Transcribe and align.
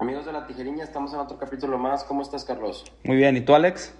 Amigos 0.00 0.24
de 0.24 0.32
la 0.32 0.46
tijeriña, 0.46 0.82
estamos 0.82 1.12
en 1.12 1.20
otro 1.20 1.36
capítulo 1.36 1.76
más. 1.76 2.04
¿Cómo 2.04 2.22
estás, 2.22 2.46
Carlos? 2.46 2.90
Muy 3.04 3.18
bien, 3.18 3.36
¿y 3.36 3.42
tú, 3.42 3.54
Alex? 3.54 3.92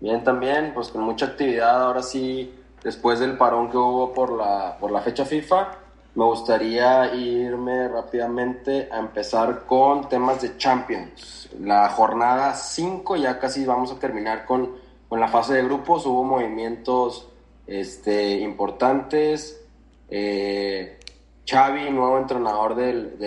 Bien, 0.00 0.24
también, 0.24 0.72
pues 0.72 0.88
con 0.88 1.02
mucha 1.02 1.26
actividad. 1.26 1.82
Ahora 1.82 2.02
sí, 2.02 2.54
después 2.82 3.20
del 3.20 3.36
parón 3.36 3.70
que 3.70 3.76
hubo 3.76 4.14
por 4.14 4.32
la, 4.32 4.78
por 4.80 4.90
la 4.90 5.02
fecha 5.02 5.26
FIFA, 5.26 5.70
me 6.14 6.24
gustaría 6.24 7.14
irme 7.14 7.88
rápidamente 7.88 8.88
a 8.90 8.98
empezar 8.98 9.66
con 9.66 10.08
temas 10.08 10.40
de 10.40 10.56
Champions. 10.56 11.50
La 11.60 11.90
jornada 11.90 12.54
5, 12.54 13.16
ya 13.16 13.38
casi 13.38 13.66
vamos 13.66 13.92
a 13.92 13.98
terminar 13.98 14.46
con, 14.46 14.76
con 15.10 15.20
la 15.20 15.28
fase 15.28 15.52
de 15.52 15.64
grupos. 15.64 16.06
Hubo 16.06 16.24
movimientos 16.24 17.28
este, 17.66 18.38
importantes. 18.38 19.62
Eh, 20.08 21.00
Xavi, 21.46 21.90
nuevo 21.90 22.18
entrenador 22.18 22.74
del, 22.74 23.18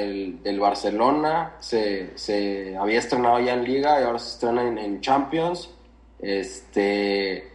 del, 0.42 0.60
Barcelona, 0.60 1.56
se, 1.60 2.18
se, 2.18 2.76
había 2.76 3.00
estrenado 3.00 3.40
ya 3.40 3.54
en 3.54 3.64
Liga 3.64 4.02
y 4.02 4.04
ahora 4.04 4.18
se 4.18 4.30
estrena 4.30 4.64
en, 4.64 5.02
Champions. 5.02 5.70
Este, 6.20 7.48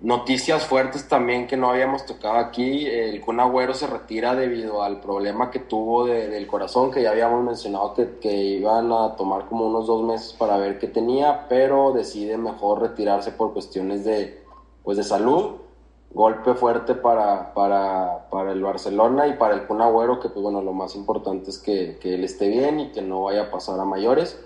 noticias 0.00 0.64
fuertes 0.64 1.06
también 1.08 1.46
que 1.46 1.58
no 1.58 1.68
habíamos 1.68 2.06
tocado 2.06 2.36
aquí. 2.36 2.86
El 2.86 3.20
Kun 3.20 3.38
Agüero 3.38 3.74
se 3.74 3.86
retira 3.86 4.34
debido 4.34 4.82
al 4.82 4.98
problema 4.98 5.50
que 5.50 5.58
tuvo 5.58 6.06
del 6.06 6.46
corazón, 6.46 6.90
que 6.90 7.02
ya 7.02 7.10
habíamos 7.10 7.44
mencionado 7.44 7.92
que, 7.92 8.18
que, 8.18 8.32
iban 8.32 8.90
a 8.92 9.14
tomar 9.14 9.44
como 9.44 9.66
unos 9.66 9.86
dos 9.86 10.02
meses 10.04 10.32
para 10.32 10.56
ver 10.56 10.78
qué 10.78 10.86
tenía, 10.86 11.46
pero 11.50 11.92
decide 11.92 12.38
mejor 12.38 12.80
retirarse 12.80 13.32
por 13.32 13.52
cuestiones 13.52 14.06
de, 14.06 14.42
pues 14.82 14.96
de 14.96 15.04
salud 15.04 15.59
golpe 16.12 16.54
fuerte 16.54 16.94
para, 16.94 17.54
para, 17.54 18.28
para, 18.30 18.52
el 18.52 18.62
Barcelona 18.62 19.28
y 19.28 19.34
para 19.34 19.54
el 19.54 19.66
Kun 19.66 19.80
Agüero, 19.80 20.18
que 20.18 20.28
pues 20.28 20.42
bueno, 20.42 20.60
lo 20.60 20.72
más 20.72 20.96
importante 20.96 21.50
es 21.50 21.58
que, 21.58 21.98
que, 22.00 22.14
él 22.14 22.24
esté 22.24 22.48
bien 22.48 22.80
y 22.80 22.90
que 22.90 23.00
no 23.00 23.22
vaya 23.22 23.42
a 23.42 23.50
pasar 23.50 23.78
a 23.78 23.84
mayores. 23.84 24.38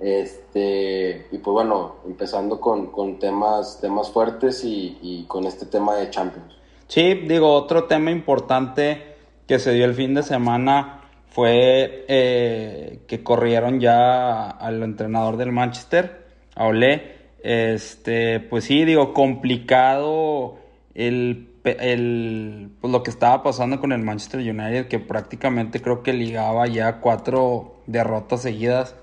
Este, 0.00 1.28
y 1.30 1.38
pues 1.38 1.52
bueno, 1.52 1.96
empezando 2.04 2.60
con, 2.60 2.88
con 2.88 3.18
temas, 3.18 3.80
temas 3.80 4.10
fuertes 4.10 4.64
y, 4.64 4.98
y, 5.00 5.24
con 5.26 5.46
este 5.46 5.66
tema 5.66 5.94
de 5.96 6.10
Champions. 6.10 6.58
Sí, 6.88 7.14
digo, 7.14 7.52
otro 7.52 7.84
tema 7.84 8.10
importante 8.10 9.14
que 9.46 9.58
se 9.58 9.72
dio 9.72 9.84
el 9.84 9.94
fin 9.94 10.14
de 10.14 10.22
semana 10.22 11.00
fue 11.28 12.04
eh, 12.08 13.00
que 13.06 13.22
corrieron 13.22 13.80
ya 13.80 14.50
al 14.50 14.82
entrenador 14.82 15.36
del 15.36 15.52
Manchester, 15.52 16.26
a 16.54 16.66
Olé. 16.66 17.14
Este, 17.42 18.40
pues 18.40 18.64
sí, 18.64 18.84
digo, 18.84 19.12
complicado 19.12 20.58
el, 20.94 21.48
el, 21.64 22.70
pues 22.80 22.92
lo 22.92 23.02
que 23.02 23.10
estaba 23.10 23.42
pasando 23.42 23.80
con 23.80 23.92
el 23.92 24.02
Manchester 24.02 24.40
United, 24.40 24.88
que 24.88 24.98
prácticamente 24.98 25.80
creo 25.80 26.02
que 26.02 26.12
ligaba 26.12 26.66
ya 26.66 27.00
cuatro 27.00 27.76
derrotas 27.86 28.42
seguidas, 28.42 28.94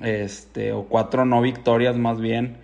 este, 0.00 0.72
o 0.72 0.84
cuatro 0.84 1.24
no 1.24 1.40
victorias 1.40 1.96
más 1.96 2.20
bien. 2.20 2.58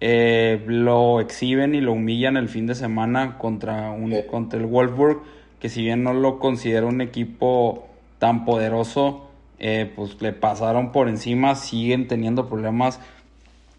Eh, 0.00 0.62
lo 0.66 1.20
exhiben 1.20 1.74
y 1.74 1.80
lo 1.80 1.92
humillan 1.92 2.36
el 2.36 2.48
fin 2.48 2.66
de 2.66 2.74
semana 2.74 3.38
contra, 3.38 3.90
un, 3.90 4.14
contra 4.30 4.60
el 4.60 4.66
Wolfsburg, 4.66 5.22
que 5.58 5.68
si 5.68 5.82
bien 5.82 6.02
no 6.02 6.12
lo 6.12 6.38
considero 6.38 6.86
un 6.88 7.00
equipo 7.00 7.88
tan 8.18 8.44
poderoso, 8.44 9.30
eh, 9.58 9.90
pues 9.96 10.20
le 10.20 10.32
pasaron 10.32 10.92
por 10.92 11.08
encima, 11.08 11.54
siguen 11.54 12.08
teniendo 12.08 12.48
problemas 12.48 13.00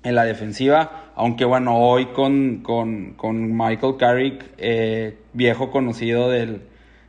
en 0.03 0.16
la 0.16 0.24
defensiva. 0.24 1.12
Aunque 1.16 1.46
bueno, 1.46 1.78
hoy 1.78 2.08
con, 2.08 2.63
con, 2.63 3.58
Michael 3.58 3.97
Carrick, 3.97 4.46
eh, 4.58 5.18
viejo 5.34 5.72
conocido 5.72 6.30
del, 6.30 6.62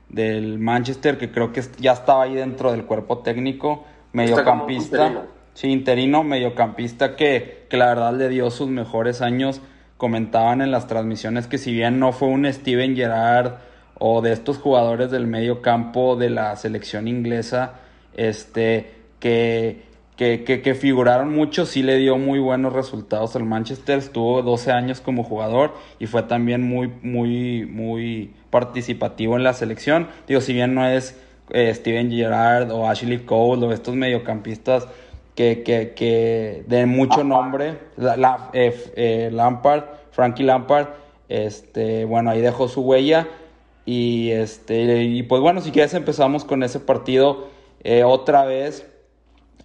del, 0.09 0.59
Manchester, 0.59 1.19
que 1.19 1.31
creo 1.31 1.53
que 1.53 1.63
ya 1.79 1.93
estaba 1.93 2.25
ahí 2.25 2.35
dentro 2.35 2.73
del 2.73 2.85
cuerpo 2.85 3.19
técnico, 3.19 3.85
mediocampista. 4.13 5.27
Sí, 5.55 5.69
interino, 5.69 6.23
mediocampista 6.23 7.17
que, 7.17 7.67
que 7.69 7.77
la 7.77 7.87
verdad 7.87 8.15
le 8.15 8.29
dio 8.29 8.51
sus 8.51 8.69
mejores 8.69 9.21
años. 9.23 9.61
Comentaban 9.97 10.63
en 10.63 10.71
las 10.71 10.87
transmisiones 10.87 11.49
que 11.49 11.59
si 11.59 11.73
bien 11.73 11.99
no 11.99 12.13
fue 12.13 12.29
un 12.29 12.51
Steven 12.51 12.95
Gerrard 12.95 13.55
o 13.99 14.23
de 14.23 14.33
estos 14.33 14.59
jugadores 14.59 15.11
del 15.11 15.27
medio 15.27 15.61
campo 15.61 16.15
de 16.15 16.31
la 16.31 16.55
selección 16.55 17.09
inglesa, 17.09 17.75
este, 18.15 18.95
que 19.19 19.88
que, 20.19 20.43
que, 20.65 20.75
figuraron 20.75 21.33
mucho, 21.33 21.65
sí 21.65 21.85
le 21.85 21.97
dio 21.97 22.19
muy 22.19 22.41
buenos 22.41 22.73
resultados 22.73 23.37
al 23.37 23.45
Manchester, 23.45 23.99
estuvo 23.99 24.43
12 24.43 24.73
años 24.73 25.01
como 25.01 25.23
jugador 25.23 25.75
y 26.01 26.07
fue 26.07 26.25
también 26.25 26.61
muy, 26.61 26.89
muy, 27.03 27.67
muy 27.67 28.33
participativo 28.51 29.37
en 29.37 29.45
la 29.45 29.53
selección. 29.53 30.09
Digo, 30.27 30.41
si 30.41 30.55
bien 30.55 30.75
no 30.75 30.85
es 30.85 31.17
eh, 31.51 31.73
Steven 31.73 32.11
Gerrard 32.11 32.73
o 32.73 32.89
Ashley 32.89 33.21
Cole 33.21 33.65
o 33.65 33.73
estos 33.73 33.95
mediocampistas 33.95 34.89
que, 35.37 35.63
que, 35.63 35.93
que 35.95 36.65
de 36.67 36.85
mucho 36.87 37.23
nombre, 37.23 37.79
la, 37.97 38.51
eh, 38.55 38.75
eh, 38.97 39.31
Lampard, 39.33 39.85
Frankie 40.11 40.43
Lampard, 40.43 40.89
este, 41.29 42.05
bueno, 42.07 42.31
ahí 42.31 42.41
dejó 42.41 42.67
su 42.67 42.81
huella 42.81 43.29
y, 43.87 44.31
este, 44.31 45.05
y 45.05 45.23
pues 45.23 45.41
bueno, 45.41 45.61
si 45.61 45.71
quieres 45.71 45.95
empezamos 45.95 46.45
con 46.45 46.65
ese 46.65 46.81
partido 46.81 47.57
otra 48.05 48.45
vez 48.45 48.85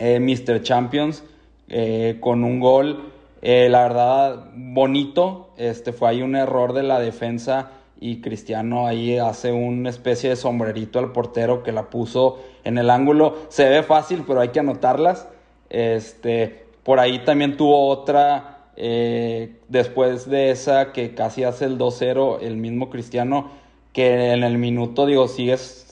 eh, 0.03 0.19
Mr. 0.19 0.61
Champions 0.61 1.23
eh, 1.69 2.17
con 2.19 2.43
un 2.43 2.59
gol, 2.59 3.13
eh, 3.41 3.69
la 3.69 3.83
verdad, 3.83 4.49
bonito. 4.53 5.51
Este 5.55 5.93
fue 5.93 6.09
ahí 6.09 6.21
un 6.21 6.35
error 6.35 6.73
de 6.73 6.83
la 6.83 6.99
defensa 6.99 7.71
y 8.01 8.19
Cristiano 8.19 8.85
ahí 8.85 9.17
hace 9.17 9.53
una 9.53 9.89
especie 9.89 10.29
de 10.31 10.35
sombrerito 10.35 10.99
al 10.99 11.13
portero 11.13 11.63
que 11.63 11.71
la 11.71 11.89
puso 11.89 12.39
en 12.65 12.77
el 12.77 12.89
ángulo. 12.89 13.37
Se 13.47 13.69
ve 13.69 13.81
fácil, 13.81 14.25
pero 14.27 14.41
hay 14.41 14.49
que 14.49 14.59
anotarlas. 14.59 15.29
Este, 15.69 16.65
por 16.83 16.99
ahí 16.99 17.23
también 17.23 17.55
tuvo 17.55 17.87
otra 17.87 18.49
después 18.75 20.27
de 20.29 20.49
esa 20.49 20.91
que 20.91 21.13
casi 21.13 21.43
hace 21.43 21.65
el 21.65 21.77
2-0 21.77 22.39
el 22.41 22.57
mismo 22.57 22.89
Cristiano 22.89 23.51
que 23.93 24.31
en 24.31 24.43
el 24.43 24.57
minuto 24.57 25.05
digo 25.05 25.27
sigues 25.27 25.82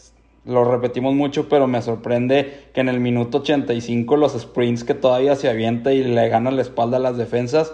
lo 0.45 0.63
repetimos 0.63 1.13
mucho, 1.13 1.47
pero 1.49 1.67
me 1.67 1.81
sorprende 1.81 2.65
que 2.73 2.81
en 2.81 2.89
el 2.89 2.99
minuto 2.99 3.39
85 3.39 4.17
los 4.17 4.33
sprints 4.33 4.83
que 4.83 4.95
todavía 4.95 5.35
se 5.35 5.49
avienta 5.49 5.93
y 5.93 6.03
le 6.03 6.29
gana 6.29 6.49
la 6.49 6.63
espalda 6.63 6.97
a 6.97 6.99
las 6.99 7.17
defensas. 7.17 7.71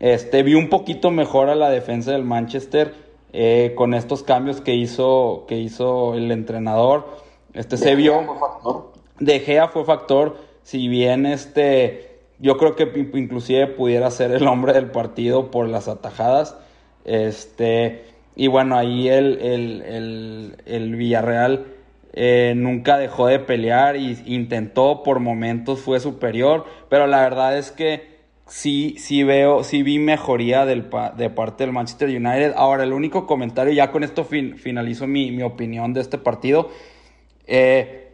Este, 0.00 0.42
vi 0.42 0.54
un 0.54 0.68
poquito 0.68 1.12
mejor 1.12 1.48
a 1.48 1.54
la 1.54 1.70
defensa 1.70 2.10
del 2.10 2.24
Manchester 2.24 2.94
eh, 3.32 3.74
con 3.76 3.94
estos 3.94 4.24
cambios 4.24 4.60
que 4.60 4.74
hizo, 4.74 5.44
que 5.46 5.56
hizo 5.56 6.14
el 6.14 6.32
entrenador. 6.32 7.06
Este 7.52 7.76
se 7.76 7.94
vio. 7.94 8.22
Fue 8.24 8.38
factor. 8.38 8.92
De 9.20 9.38
Gea 9.40 9.68
fue 9.68 9.84
factor. 9.84 10.36
Si 10.64 10.88
bien 10.88 11.26
este, 11.26 12.18
yo 12.40 12.56
creo 12.56 12.74
que 12.74 12.90
inclusive 13.14 13.68
pudiera 13.68 14.10
ser 14.10 14.32
el 14.32 14.46
hombre 14.48 14.72
del 14.72 14.90
partido 14.90 15.52
por 15.52 15.68
las 15.68 15.86
atajadas. 15.86 16.56
Este, 17.04 18.04
y 18.34 18.48
bueno, 18.48 18.76
ahí 18.76 19.08
el, 19.08 19.38
el, 19.40 19.82
el, 19.82 20.56
el 20.66 20.96
Villarreal 20.96 21.66
eh, 22.16 22.54
nunca 22.56 22.96
dejó 22.96 23.26
de 23.26 23.40
pelear 23.40 23.96
y 23.96 24.16
intentó 24.26 25.02
por 25.02 25.18
momentos 25.18 25.80
fue 25.80 25.98
superior, 25.98 26.64
pero 26.88 27.08
la 27.08 27.22
verdad 27.22 27.58
es 27.58 27.72
que 27.72 28.14
sí, 28.46 28.94
sí 28.98 29.24
veo, 29.24 29.64
sí 29.64 29.82
vi 29.82 29.98
mejoría 29.98 30.64
del, 30.64 30.88
de 31.16 31.30
parte 31.30 31.64
del 31.64 31.72
Manchester 31.72 32.08
United. 32.08 32.52
Ahora, 32.56 32.84
el 32.84 32.92
único 32.92 33.26
comentario, 33.26 33.72
ya 33.72 33.90
con 33.90 34.04
esto 34.04 34.24
finalizo 34.24 35.08
mi, 35.08 35.42
opinión 35.42 35.92
de 35.92 36.02
este 36.02 36.16
partido. 36.16 36.70
Eh, 37.48 38.12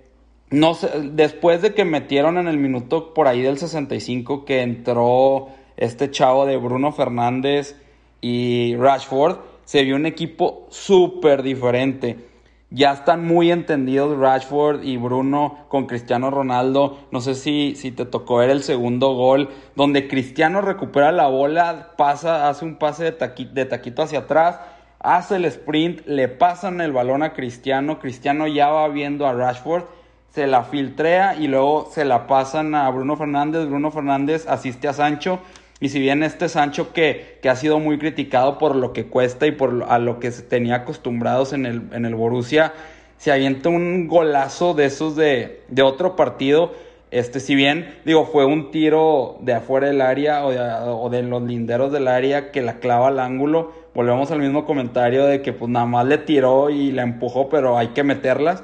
no 0.48 0.72
sé, 0.72 0.88
después 1.12 1.60
de 1.60 1.74
que 1.74 1.84
metieron 1.84 2.38
en 2.38 2.48
el 2.48 2.56
minuto 2.56 3.12
por 3.12 3.28
ahí 3.28 3.42
del 3.42 3.58
65 3.58 4.46
que 4.46 4.62
entró 4.62 5.48
este 5.76 6.10
chavo 6.10 6.46
de 6.46 6.56
Bruno 6.56 6.90
Fernández 6.92 7.76
y 8.22 8.76
Rashford, 8.76 9.40
se 9.64 9.84
vio 9.84 9.94
un 9.94 10.06
equipo 10.06 10.66
súper 10.70 11.42
diferente 11.42 12.29
ya 12.70 12.92
están 12.92 13.26
muy 13.26 13.50
entendidos 13.50 14.16
Rashford 14.18 14.84
y 14.84 14.96
Bruno 14.96 15.58
con 15.68 15.86
Cristiano 15.86 16.30
Ronaldo. 16.30 16.98
No 17.10 17.20
sé 17.20 17.34
si, 17.34 17.74
si 17.74 17.90
te 17.90 18.04
tocó 18.04 18.36
ver 18.36 18.50
el 18.50 18.62
segundo 18.62 19.14
gol, 19.14 19.48
donde 19.74 20.06
Cristiano 20.06 20.60
recupera 20.60 21.10
la 21.10 21.26
bola, 21.26 21.94
pasa, 21.96 22.48
hace 22.48 22.64
un 22.64 22.76
pase 22.76 23.10
de, 23.10 23.46
de 23.52 23.64
taquito 23.64 24.02
hacia 24.02 24.20
atrás, 24.20 24.60
hace 25.00 25.36
el 25.36 25.46
sprint, 25.46 26.06
le 26.06 26.28
pasan 26.28 26.80
el 26.80 26.92
balón 26.92 27.24
a 27.24 27.32
Cristiano, 27.32 27.98
Cristiano 27.98 28.46
ya 28.46 28.68
va 28.68 28.86
viendo 28.88 29.26
a 29.26 29.32
Rashford, 29.32 29.84
se 30.30 30.46
la 30.46 30.62
filtrea 30.62 31.34
y 31.34 31.48
luego 31.48 31.88
se 31.90 32.04
la 32.04 32.28
pasan 32.28 32.76
a 32.76 32.88
Bruno 32.90 33.16
Fernández. 33.16 33.66
Bruno 33.66 33.90
Fernández 33.90 34.46
asiste 34.46 34.86
a 34.86 34.92
Sancho. 34.92 35.40
Y 35.80 35.88
si 35.88 35.98
bien 35.98 36.22
este 36.22 36.50
Sancho 36.50 36.92
que, 36.92 37.38
que 37.40 37.48
ha 37.48 37.56
sido 37.56 37.78
muy 37.80 37.98
criticado 37.98 38.58
por 38.58 38.76
lo 38.76 38.92
que 38.92 39.06
cuesta 39.06 39.46
y 39.46 39.52
por 39.52 39.86
a 39.88 39.98
lo 39.98 40.20
que 40.20 40.30
se 40.30 40.42
tenía 40.42 40.76
acostumbrados 40.76 41.54
en 41.54 41.64
el, 41.64 41.82
en 41.92 42.04
el 42.04 42.14
Borussia, 42.14 42.74
se 43.16 43.32
avienta 43.32 43.70
un 43.70 44.06
golazo 44.06 44.74
de 44.74 44.84
esos 44.84 45.16
de, 45.16 45.62
de 45.68 45.82
otro 45.82 46.16
partido. 46.16 46.72
Este, 47.10 47.40
si 47.40 47.54
bien, 47.54 47.94
digo, 48.04 48.26
fue 48.26 48.44
un 48.44 48.70
tiro 48.70 49.38
de 49.40 49.54
afuera 49.54 49.88
del 49.88 50.02
área 50.02 50.44
o 50.44 50.50
de, 50.50 50.60
o 50.60 51.08
de 51.08 51.22
los 51.22 51.42
linderos 51.42 51.90
del 51.92 52.08
área 52.08 52.50
que 52.52 52.60
la 52.60 52.78
clava 52.78 53.08
al 53.08 53.18
ángulo, 53.18 53.72
volvemos 53.94 54.30
al 54.30 54.38
mismo 54.38 54.66
comentario 54.66 55.26
de 55.26 55.40
que 55.40 55.52
pues 55.52 55.70
nada 55.70 55.86
más 55.86 56.06
le 56.06 56.18
tiró 56.18 56.70
y 56.70 56.92
la 56.92 57.02
empujó, 57.02 57.48
pero 57.48 57.78
hay 57.78 57.88
que 57.88 58.04
meterlas. 58.04 58.62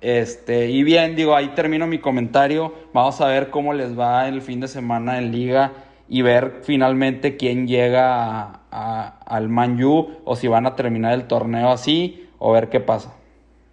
Este, 0.00 0.70
y 0.70 0.82
bien, 0.84 1.16
digo, 1.16 1.34
ahí 1.34 1.48
termino 1.54 1.86
mi 1.86 1.98
comentario. 1.98 2.72
Vamos 2.92 3.20
a 3.20 3.26
ver 3.26 3.50
cómo 3.50 3.74
les 3.74 3.98
va 3.98 4.28
el 4.28 4.40
fin 4.40 4.60
de 4.60 4.68
semana 4.68 5.18
en 5.18 5.32
liga 5.32 5.72
y 6.08 6.22
ver 6.22 6.60
finalmente 6.62 7.36
quién 7.36 7.66
llega 7.66 8.60
al 8.70 9.48
Man 9.48 9.78
o 9.82 10.36
si 10.36 10.48
van 10.48 10.66
a 10.66 10.76
terminar 10.76 11.14
el 11.14 11.26
torneo 11.26 11.70
así 11.70 12.28
o 12.38 12.52
ver 12.52 12.68
qué 12.68 12.80
pasa. 12.80 13.14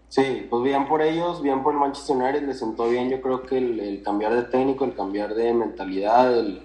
Sí, 0.07 0.45
pues 0.49 0.63
bien 0.63 0.87
por 0.87 1.01
ellos, 1.01 1.41
bien 1.41 1.63
por 1.63 1.73
el 1.73 1.79
Manchester 1.79 2.17
United, 2.17 2.43
les 2.43 2.59
sentó 2.59 2.89
bien 2.89 3.09
yo 3.09 3.21
creo 3.21 3.43
que 3.43 3.57
el, 3.57 4.01
cambiar 4.03 4.35
de 4.35 4.43
técnico, 4.43 4.83
el 4.83 4.93
cambiar 4.93 5.35
de 5.35 5.53
mentalidad, 5.53 6.37
el, 6.37 6.61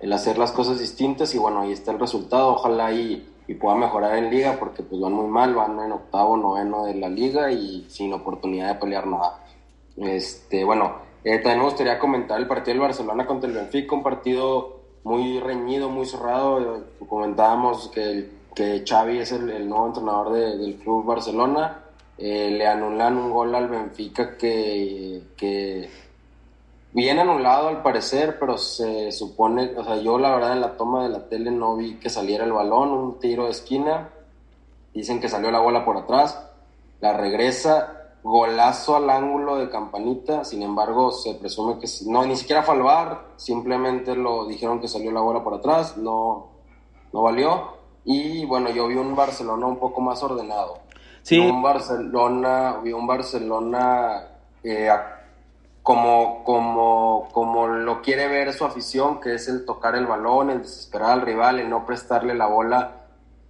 el, 0.00 0.12
hacer 0.12 0.36
las 0.36 0.52
cosas 0.52 0.78
distintas 0.78 1.34
y 1.34 1.38
bueno, 1.38 1.60
ahí 1.60 1.72
está 1.72 1.92
el 1.92 1.98
resultado, 1.98 2.52
ojalá 2.52 2.92
y, 2.92 3.26
y 3.48 3.54
pueda 3.54 3.74
mejorar 3.74 4.18
en 4.18 4.30
liga 4.30 4.56
porque 4.58 4.82
pues 4.82 5.00
van 5.00 5.14
muy 5.14 5.28
mal, 5.28 5.54
van 5.54 5.80
en 5.80 5.92
octavo, 5.92 6.36
noveno 6.36 6.84
de 6.84 6.94
la 6.94 7.08
liga 7.08 7.50
y 7.50 7.86
sin 7.88 8.12
oportunidad 8.12 8.68
de 8.68 8.80
pelear 8.80 9.06
nada. 9.06 9.44
Este, 9.96 10.62
bueno, 10.64 10.96
eh, 11.24 11.38
también 11.38 11.58
me 11.58 11.64
gustaría 11.64 11.98
comentar 11.98 12.38
el 12.38 12.46
partido 12.46 12.74
del 12.74 12.80
Barcelona 12.80 13.26
contra 13.26 13.48
el 13.48 13.56
Benfica, 13.56 13.94
un 13.94 14.02
partido 14.02 14.79
muy 15.04 15.40
reñido, 15.40 15.88
muy 15.88 16.06
cerrado. 16.06 16.84
Comentábamos 17.08 17.88
que, 17.88 18.30
que 18.54 18.84
Xavi 18.86 19.18
es 19.18 19.32
el, 19.32 19.68
nuevo 19.68 19.86
entrenador 19.86 20.32
del 20.32 20.76
Club 20.76 21.04
Barcelona. 21.04 21.84
Eh, 22.18 22.50
le 22.50 22.66
anulan 22.66 23.16
un 23.16 23.30
gol 23.30 23.54
al 23.54 23.68
Benfica 23.68 24.36
que, 24.36 25.22
que 25.36 25.88
bien 26.92 27.18
anulado 27.18 27.68
al 27.68 27.82
parecer, 27.82 28.38
pero 28.38 28.58
se 28.58 29.10
supone, 29.12 29.72
o 29.76 29.84
sea, 29.84 29.96
yo 29.96 30.18
la 30.18 30.34
verdad 30.34 30.52
en 30.52 30.60
la 30.60 30.76
toma 30.76 31.04
de 31.04 31.08
la 31.08 31.28
tele 31.28 31.50
no 31.50 31.76
vi 31.76 31.94
que 31.94 32.10
saliera 32.10 32.44
el 32.44 32.52
balón, 32.52 32.90
un 32.90 33.18
tiro 33.18 33.44
de 33.44 33.52
esquina. 33.52 34.10
Dicen 34.92 35.20
que 35.20 35.28
salió 35.28 35.50
la 35.50 35.60
bola 35.60 35.84
por 35.84 35.96
atrás, 35.96 36.46
la 37.00 37.16
regresa, 37.16 37.99
golazo 38.22 38.96
al 38.96 39.08
ángulo 39.08 39.56
de 39.56 39.70
campanita, 39.70 40.44
sin 40.44 40.62
embargo 40.62 41.10
se 41.10 41.34
presume 41.34 41.78
que 41.78 41.86
no, 42.06 42.24
ni 42.26 42.36
siquiera 42.36 42.62
fue 42.62 42.74
al 42.74 42.82
bar, 42.82 43.28
simplemente 43.36 44.14
lo 44.14 44.46
dijeron 44.46 44.80
que 44.80 44.88
salió 44.88 45.10
la 45.10 45.20
bola 45.20 45.42
por 45.42 45.54
atrás, 45.54 45.96
no, 45.96 46.48
no 47.12 47.22
valió. 47.22 47.80
Y 48.04 48.44
bueno, 48.46 48.70
yo 48.70 48.88
vi 48.88 48.96
un 48.96 49.14
Barcelona 49.14 49.66
un 49.66 49.78
poco 49.78 50.00
más 50.00 50.22
ordenado. 50.22 50.78
Sí. 51.22 51.38
un 51.38 51.62
Barcelona, 51.62 52.80
vi 52.82 52.92
un 52.92 53.06
Barcelona 53.06 54.26
eh, 54.62 54.90
como, 55.82 56.42
como, 56.44 57.28
como 57.32 57.66
lo 57.68 58.00
quiere 58.00 58.26
ver 58.28 58.52
su 58.54 58.64
afición, 58.64 59.20
que 59.20 59.34
es 59.34 59.48
el 59.48 59.66
tocar 59.66 59.96
el 59.96 60.06
balón, 60.06 60.50
el 60.50 60.62
desesperar 60.62 61.10
al 61.10 61.20
rival, 61.22 61.60
el 61.60 61.68
no 61.68 61.84
prestarle 61.84 62.34
la 62.34 62.46
bola 62.46 62.99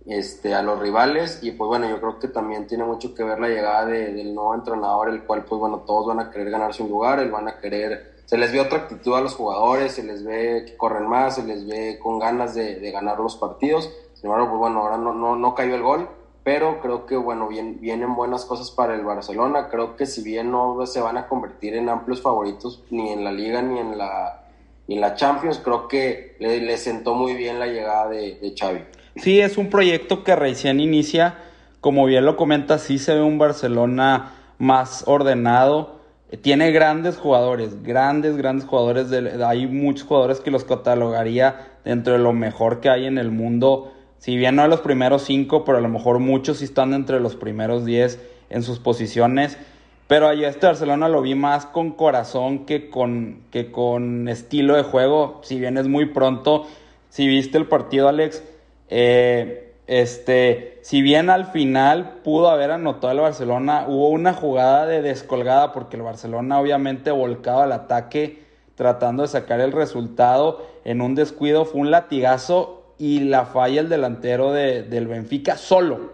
este, 0.06 0.54
a 0.54 0.62
los 0.62 0.78
rivales 0.78 1.40
y 1.42 1.52
pues 1.52 1.68
bueno, 1.68 1.88
yo 1.88 2.00
creo 2.00 2.18
que 2.18 2.28
también 2.28 2.66
tiene 2.66 2.84
mucho 2.84 3.14
que 3.14 3.22
ver 3.22 3.38
la 3.38 3.48
llegada 3.48 3.86
del 3.86 4.34
nuevo 4.34 4.54
entrenador, 4.54 5.10
el 5.10 5.24
cual 5.24 5.44
pues 5.44 5.60
bueno, 5.60 5.80
todos 5.86 6.06
van 6.06 6.20
a 6.20 6.30
querer 6.30 6.50
ganarse 6.50 6.82
un 6.82 6.90
lugar, 6.90 7.20
él 7.20 7.30
van 7.30 7.48
a 7.48 7.58
querer, 7.58 8.14
se 8.24 8.38
les 8.38 8.52
ve 8.52 8.60
otra 8.60 8.78
actitud 8.78 9.14
a 9.14 9.20
los 9.20 9.34
jugadores, 9.34 9.92
se 9.92 10.02
les 10.02 10.24
ve 10.24 10.64
que 10.66 10.76
corren 10.76 11.06
más, 11.06 11.34
se 11.34 11.44
les 11.44 11.66
ve 11.66 11.98
con 12.02 12.18
ganas 12.18 12.54
de, 12.54 12.90
ganar 12.90 13.18
los 13.18 13.36
partidos, 13.36 13.90
sin 14.14 14.26
embargo 14.26 14.48
pues 14.48 14.58
bueno, 14.60 14.80
ahora 14.80 14.96
no, 14.96 15.12
no, 15.12 15.36
no 15.36 15.54
cayó 15.54 15.74
el 15.74 15.82
gol, 15.82 16.08
pero 16.42 16.80
creo 16.80 17.04
que 17.04 17.16
bueno, 17.16 17.48
vienen 17.48 18.14
buenas 18.14 18.46
cosas 18.46 18.70
para 18.70 18.94
el 18.94 19.04
Barcelona, 19.04 19.68
creo 19.68 19.96
que 19.96 20.06
si 20.06 20.22
bien 20.22 20.50
no 20.50 20.86
se 20.86 21.00
van 21.00 21.18
a 21.18 21.28
convertir 21.28 21.76
en 21.76 21.90
amplios 21.90 22.22
favoritos 22.22 22.82
ni 22.90 23.10
en 23.10 23.22
la 23.22 23.32
liga 23.32 23.60
ni 23.60 23.78
en 23.78 23.98
la, 23.98 24.46
en 24.88 25.00
la 25.00 25.14
Champions, 25.14 25.60
creo 25.62 25.86
que 25.86 26.36
le, 26.38 26.78
sentó 26.78 27.14
muy 27.14 27.34
bien 27.34 27.58
la 27.58 27.66
llegada 27.66 28.08
de, 28.08 28.36
de 28.36 28.54
Xavi. 28.58 28.80
Sí, 29.16 29.40
es 29.40 29.58
un 29.58 29.70
proyecto 29.70 30.22
que 30.22 30.36
recién 30.36 30.80
inicia. 30.80 31.38
Como 31.80 32.06
bien 32.06 32.24
lo 32.24 32.36
comenta, 32.36 32.78
sí 32.78 32.98
se 32.98 33.14
ve 33.14 33.22
un 33.22 33.38
Barcelona 33.38 34.32
más 34.58 35.04
ordenado. 35.06 36.00
Tiene 36.42 36.70
grandes 36.70 37.16
jugadores, 37.16 37.82
grandes, 37.82 38.36
grandes 38.36 38.66
jugadores. 38.66 39.10
hay 39.42 39.66
muchos 39.66 40.06
jugadores 40.06 40.40
que 40.40 40.52
los 40.52 40.64
catalogaría 40.64 41.68
dentro 41.84 42.12
de 42.12 42.20
lo 42.20 42.32
mejor 42.32 42.80
que 42.80 42.88
hay 42.88 43.06
en 43.06 43.18
el 43.18 43.32
mundo. 43.32 43.92
Si 44.18 44.36
bien 44.36 44.54
no 44.54 44.62
de 44.62 44.68
los 44.68 44.80
primeros 44.80 45.22
cinco, 45.22 45.64
pero 45.64 45.78
a 45.78 45.80
lo 45.80 45.88
mejor 45.88 46.20
muchos 46.20 46.58
sí 46.58 46.64
están 46.64 46.94
entre 46.94 47.18
los 47.18 47.34
primeros 47.34 47.84
diez 47.84 48.20
en 48.48 48.62
sus 48.62 48.78
posiciones. 48.78 49.58
Pero 50.06 50.28
allá 50.28 50.48
este 50.48 50.66
Barcelona 50.66 51.08
lo 51.08 51.22
vi 51.22 51.34
más 51.34 51.66
con 51.66 51.92
corazón 51.92 52.66
que 52.66 52.90
con, 52.90 53.42
que 53.50 53.72
con 53.72 54.28
estilo 54.28 54.76
de 54.76 54.82
juego. 54.82 55.40
Si 55.42 55.58
bien 55.58 55.78
es 55.78 55.88
muy 55.88 56.06
pronto, 56.06 56.66
si 57.08 57.26
viste 57.26 57.58
el 57.58 57.66
partido, 57.66 58.08
Alex, 58.08 58.42
eh, 58.90 59.72
este, 59.86 60.78
si 60.82 61.02
bien 61.02 61.30
al 61.30 61.46
final 61.46 62.20
pudo 62.22 62.48
haber 62.48 62.70
anotado 62.70 63.12
el 63.12 63.20
Barcelona, 63.20 63.86
hubo 63.88 64.08
una 64.08 64.34
jugada 64.34 64.86
de 64.86 65.02
descolgada 65.02 65.72
porque 65.72 65.96
el 65.96 66.02
Barcelona 66.02 66.60
obviamente 66.60 67.10
volcaba 67.10 67.64
al 67.64 67.72
ataque 67.72 68.44
tratando 68.74 69.22
de 69.22 69.28
sacar 69.28 69.60
el 69.60 69.72
resultado. 69.72 70.64
En 70.84 71.00
un 71.00 71.14
descuido 71.14 71.64
fue 71.64 71.80
un 71.80 71.90
latigazo 71.90 72.84
y 72.98 73.20
la 73.20 73.46
falla 73.46 73.80
el 73.80 73.88
delantero 73.88 74.52
de, 74.52 74.82
del 74.82 75.08
Benfica 75.08 75.56
solo. 75.56 76.12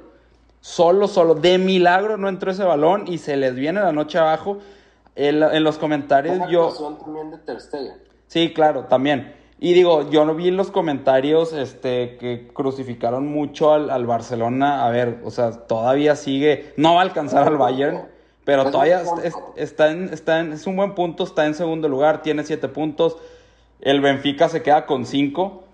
Solo, 0.60 1.06
solo. 1.06 1.34
De 1.34 1.58
milagro 1.58 2.16
no 2.16 2.28
entró 2.28 2.50
ese 2.50 2.64
balón 2.64 3.04
y 3.06 3.18
se 3.18 3.36
les 3.36 3.54
viene 3.54 3.80
la 3.80 3.92
noche 3.92 4.18
abajo. 4.18 4.58
En, 5.14 5.42
en 5.42 5.64
los 5.64 5.78
comentarios 5.78 6.38
yo... 6.50 6.72
También 6.98 7.30
de 7.30 7.38
Ter 7.38 7.58
Sí, 8.26 8.52
claro, 8.52 8.84
también. 8.84 9.34
Y 9.58 9.72
digo, 9.72 10.10
yo 10.10 10.24
no 10.26 10.34
vi 10.34 10.50
los 10.50 10.70
comentarios 10.70 11.52
este, 11.54 12.18
que 12.18 12.48
crucificaron 12.52 13.26
mucho 13.26 13.72
al, 13.72 14.06
Barcelona. 14.06 14.84
A 14.84 14.90
ver, 14.90 15.20
o 15.24 15.30
sea, 15.30 15.52
todavía 15.66 16.14
sigue, 16.14 16.74
no 16.76 16.94
va 16.94 17.00
a 17.00 17.04
alcanzar 17.04 17.46
al 17.46 17.56
Bayern, 17.56 18.02
pero 18.44 18.70
todavía 18.70 19.02
está, 19.56 19.90
en, 19.90 20.12
está 20.12 20.40
en, 20.40 20.52
es 20.52 20.66
un 20.66 20.76
buen 20.76 20.94
punto, 20.94 21.24
está 21.24 21.46
en 21.46 21.54
segundo 21.54 21.88
lugar, 21.88 22.20
tiene 22.22 22.44
siete 22.44 22.68
puntos. 22.68 23.16
El 23.80 24.00
Benfica 24.00 24.48
se 24.48 24.62
queda 24.62 24.84
con 24.84 25.06
cinco. 25.06 25.64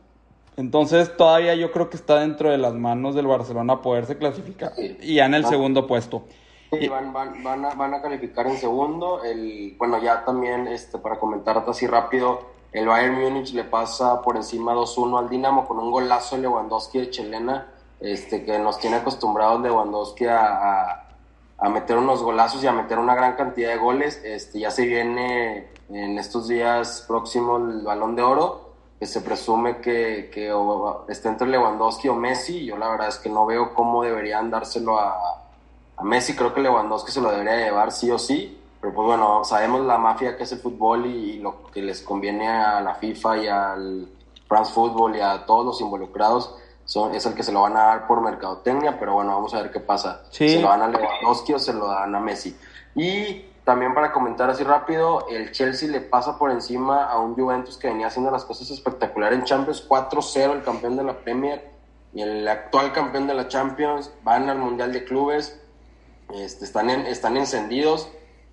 Entonces 0.56 1.16
todavía 1.16 1.54
yo 1.54 1.72
creo 1.72 1.90
que 1.90 1.96
está 1.96 2.20
dentro 2.20 2.50
de 2.50 2.58
las 2.58 2.74
manos 2.74 3.14
del 3.14 3.26
Barcelona 3.26 3.80
poderse 3.80 4.16
clasificar. 4.16 4.72
Y 4.76 5.14
ya 5.14 5.26
en 5.26 5.34
el 5.34 5.44
segundo 5.46 5.86
puesto. 5.86 6.24
Sí, 6.70 6.88
van, 6.88 7.12
van, 7.12 7.42
van, 7.42 7.64
a, 7.64 7.74
van 7.74 7.94
a 7.94 8.00
calificar 8.00 8.46
en 8.46 8.56
segundo. 8.56 9.22
El, 9.24 9.74
bueno, 9.76 10.02
ya 10.02 10.24
también 10.24 10.68
este, 10.68 10.98
para 10.98 11.18
comentarte 11.18 11.70
así 11.70 11.86
rápido, 11.86 12.51
el 12.72 12.86
Bayern 12.86 13.20
Múnich 13.20 13.52
le 13.52 13.64
pasa 13.64 14.22
por 14.22 14.36
encima 14.36 14.74
2-1 14.74 15.18
al 15.18 15.28
Dinamo 15.28 15.66
con 15.66 15.78
un 15.78 15.90
golazo 15.90 16.36
de 16.36 16.42
Lewandowski 16.42 17.00
de 17.00 17.10
Chelena, 17.10 17.68
este, 18.00 18.44
que 18.44 18.58
nos 18.58 18.78
tiene 18.78 18.96
acostumbrados 18.96 19.60
Lewandowski 19.60 20.24
a, 20.24 21.04
a, 21.58 21.68
meter 21.68 21.98
unos 21.98 22.22
golazos 22.22 22.64
y 22.64 22.66
a 22.66 22.72
meter 22.72 22.98
una 22.98 23.14
gran 23.14 23.36
cantidad 23.36 23.70
de 23.70 23.76
goles. 23.76 24.22
Este, 24.24 24.58
ya 24.58 24.70
se 24.70 24.86
viene 24.86 25.68
en 25.90 26.18
estos 26.18 26.48
días 26.48 27.04
próximos 27.06 27.60
el 27.60 27.82
balón 27.82 28.16
de 28.16 28.22
oro, 28.22 28.72
que 28.98 29.04
se 29.04 29.20
presume 29.20 29.78
que, 29.78 30.30
que 30.32 30.50
está 31.08 31.28
entre 31.28 31.48
Lewandowski 31.48 32.08
o 32.08 32.14
Messi. 32.14 32.64
Yo 32.64 32.78
la 32.78 32.88
verdad 32.88 33.08
es 33.08 33.18
que 33.18 33.28
no 33.28 33.44
veo 33.44 33.74
cómo 33.74 34.02
deberían 34.02 34.50
dárselo 34.50 34.98
a, 34.98 35.14
a 35.96 36.04
Messi, 36.04 36.34
creo 36.34 36.54
que 36.54 36.62
Lewandowski 36.62 37.12
se 37.12 37.20
lo 37.20 37.30
debería 37.30 37.56
llevar 37.56 37.92
sí 37.92 38.10
o 38.10 38.18
sí 38.18 38.61
pero 38.82 38.94
pues 38.94 39.06
bueno, 39.06 39.44
sabemos 39.44 39.86
la 39.86 39.96
mafia 39.96 40.36
que 40.36 40.42
es 40.42 40.50
el 40.50 40.58
fútbol 40.58 41.06
y, 41.06 41.38
lo 41.38 41.68
que 41.70 41.80
les 41.80 42.02
conviene 42.02 42.48
a 42.48 42.80
la 42.80 42.96
FIFA 42.96 43.38
y 43.38 43.46
al 43.46 44.08
France 44.48 44.72
Football 44.72 45.14
y 45.14 45.20
a 45.20 45.46
todos 45.46 45.64
los 45.64 45.80
involucrados 45.80 46.56
son, 46.84 47.14
es 47.14 47.24
el 47.24 47.34
que 47.34 47.44
se 47.44 47.52
lo 47.52 47.62
van 47.62 47.76
a 47.76 47.84
dar 47.84 48.06
por 48.08 48.20
mercadotecnia, 48.20 48.98
pero 48.98 49.14
bueno, 49.14 49.36
vamos 49.36 49.54
a 49.54 49.62
ver 49.62 49.70
qué 49.70 49.78
pasa. 49.78 50.24
Se 50.30 50.60
lo 50.60 50.66
dan 50.66 50.82
a 50.82 50.88
Lewandowski 50.88 51.52
o 51.52 51.60
se 51.60 51.72
lo 51.72 51.86
dan 51.86 52.12
a 52.12 52.18
Messi. 52.18 52.56
Y 52.96 53.42
también 53.62 53.94
para 53.94 54.10
comentar 54.10 54.50
así 54.50 54.64
rápido, 54.64 55.28
el 55.30 55.52
Chelsea 55.52 55.88
le 55.88 56.00
pasa 56.00 56.36
por 56.36 56.50
encima 56.50 57.04
a 57.04 57.20
un 57.20 57.36
Juventus 57.36 57.78
que 57.78 57.86
venía 57.86 58.08
haciendo 58.08 58.32
las 58.32 58.44
cosas 58.44 58.68
espectaculares 58.68 59.38
en 59.38 59.44
Champions, 59.44 59.88
4-0 59.88 60.54
el 60.54 60.64
campeón 60.64 60.96
de 60.96 61.04
la 61.04 61.16
Premier 61.20 61.70
y 62.12 62.22
el 62.22 62.48
actual 62.48 62.92
campeón 62.92 63.28
de 63.28 63.34
la 63.34 63.46
Champions, 63.46 64.10
van 64.24 64.50
al 64.50 64.58
Mundial 64.58 64.92
de 64.92 65.04
Clubes, 65.04 65.60
este, 66.34 66.64
están, 66.64 66.90
están 66.90 67.36
encendidos 67.36 68.08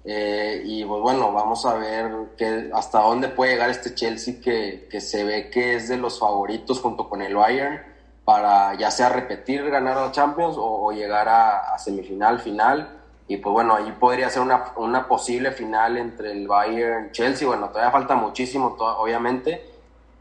eh, 0.06 0.62
y 0.66 0.86
pues 0.86 1.02
bueno, 1.02 1.32
vamos 1.34 1.66
a 1.66 1.74
ver 1.76 2.10
que, 2.38 2.70
hasta 2.74 3.02
dónde 3.02 3.30
puede 3.30 3.52
llegar 3.52 3.70
este 3.70 3.94
Chelsea 3.94 4.36
que, 4.42 4.88
que, 4.90 5.02
se 5.02 5.24
ve 5.24 5.50
que 5.50 5.76
es 5.76 5.90
de 5.90 5.98
los 5.98 6.20
favoritos 6.20 6.80
junto 6.80 7.10
con 7.10 7.22
el 7.22 7.36
Bayern 7.36 7.82
para 8.24 8.76
ya 8.76 8.92
sea 8.92 9.10
repetir 9.10 9.68
ganar 9.70 9.98
la 9.98 10.12
Champions 10.12 10.56
o, 10.58 10.92
llegar 10.92 11.28
a, 11.28 11.76
semifinal, 11.80 12.40
final. 12.40 12.98
Y 13.28 13.38
pues 13.38 13.54
bueno, 13.54 13.76
ahí 13.76 13.92
podría 14.00 14.30
ser 14.30 14.42
una, 14.44 14.74
una 14.78 15.08
posible 15.08 15.52
final 15.52 15.98
entre 15.98 16.32
el 16.32 16.48
Bayern 16.48 17.12
Chelsea. 17.12 17.48
Bueno, 17.48 17.70
todavía 17.70 17.92
falta 17.92 18.16
muchísimo, 18.16 18.76
obviamente, 18.80 19.64